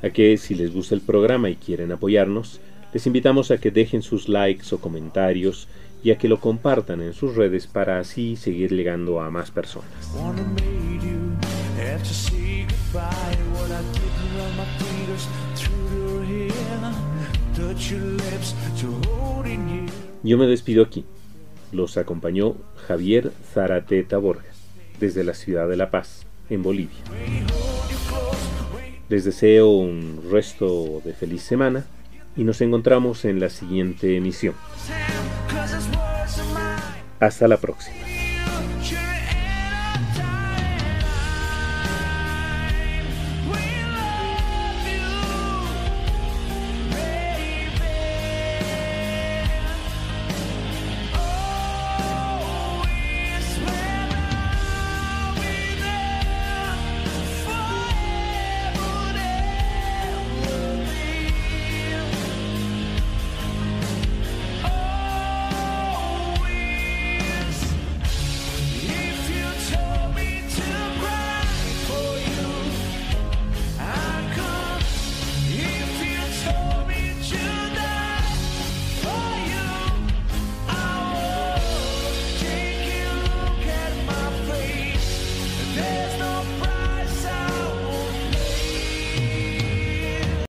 a 0.00 0.10
que 0.10 0.36
si 0.36 0.54
les 0.54 0.72
gusta 0.72 0.94
el 0.94 1.00
programa 1.00 1.50
y 1.50 1.56
quieren 1.56 1.90
apoyarnos, 1.90 2.60
les 2.92 3.04
invitamos 3.08 3.50
a 3.50 3.58
que 3.58 3.72
dejen 3.72 4.02
sus 4.02 4.28
likes 4.28 4.72
o 4.72 4.78
comentarios 4.78 5.66
y 6.04 6.12
a 6.12 6.18
que 6.18 6.28
lo 6.28 6.38
compartan 6.38 7.02
en 7.02 7.14
sus 7.14 7.34
redes 7.34 7.66
para 7.66 7.98
así 7.98 8.36
seguir 8.36 8.70
llegando 8.70 9.20
a 9.20 9.28
más 9.28 9.50
personas. 9.50 9.90
Yo 20.22 20.38
me 20.38 20.46
despido 20.46 20.82
aquí. 20.82 21.04
Los 21.72 21.96
acompañó 21.96 22.56
Javier 22.86 23.32
Zarate 23.52 24.02
Taborga, 24.02 24.50
desde 24.98 25.24
la 25.24 25.34
ciudad 25.34 25.68
de 25.68 25.76
La 25.76 25.90
Paz, 25.90 26.26
en 26.48 26.62
Bolivia. 26.62 26.98
Les 29.08 29.24
deseo 29.24 29.68
un 29.68 30.22
resto 30.30 31.00
de 31.04 31.12
feliz 31.12 31.42
semana 31.42 31.86
y 32.36 32.44
nos 32.44 32.60
encontramos 32.60 33.24
en 33.24 33.40
la 33.40 33.50
siguiente 33.50 34.16
emisión. 34.16 34.54
Hasta 37.18 37.48
la 37.48 37.56
próxima. 37.56 37.96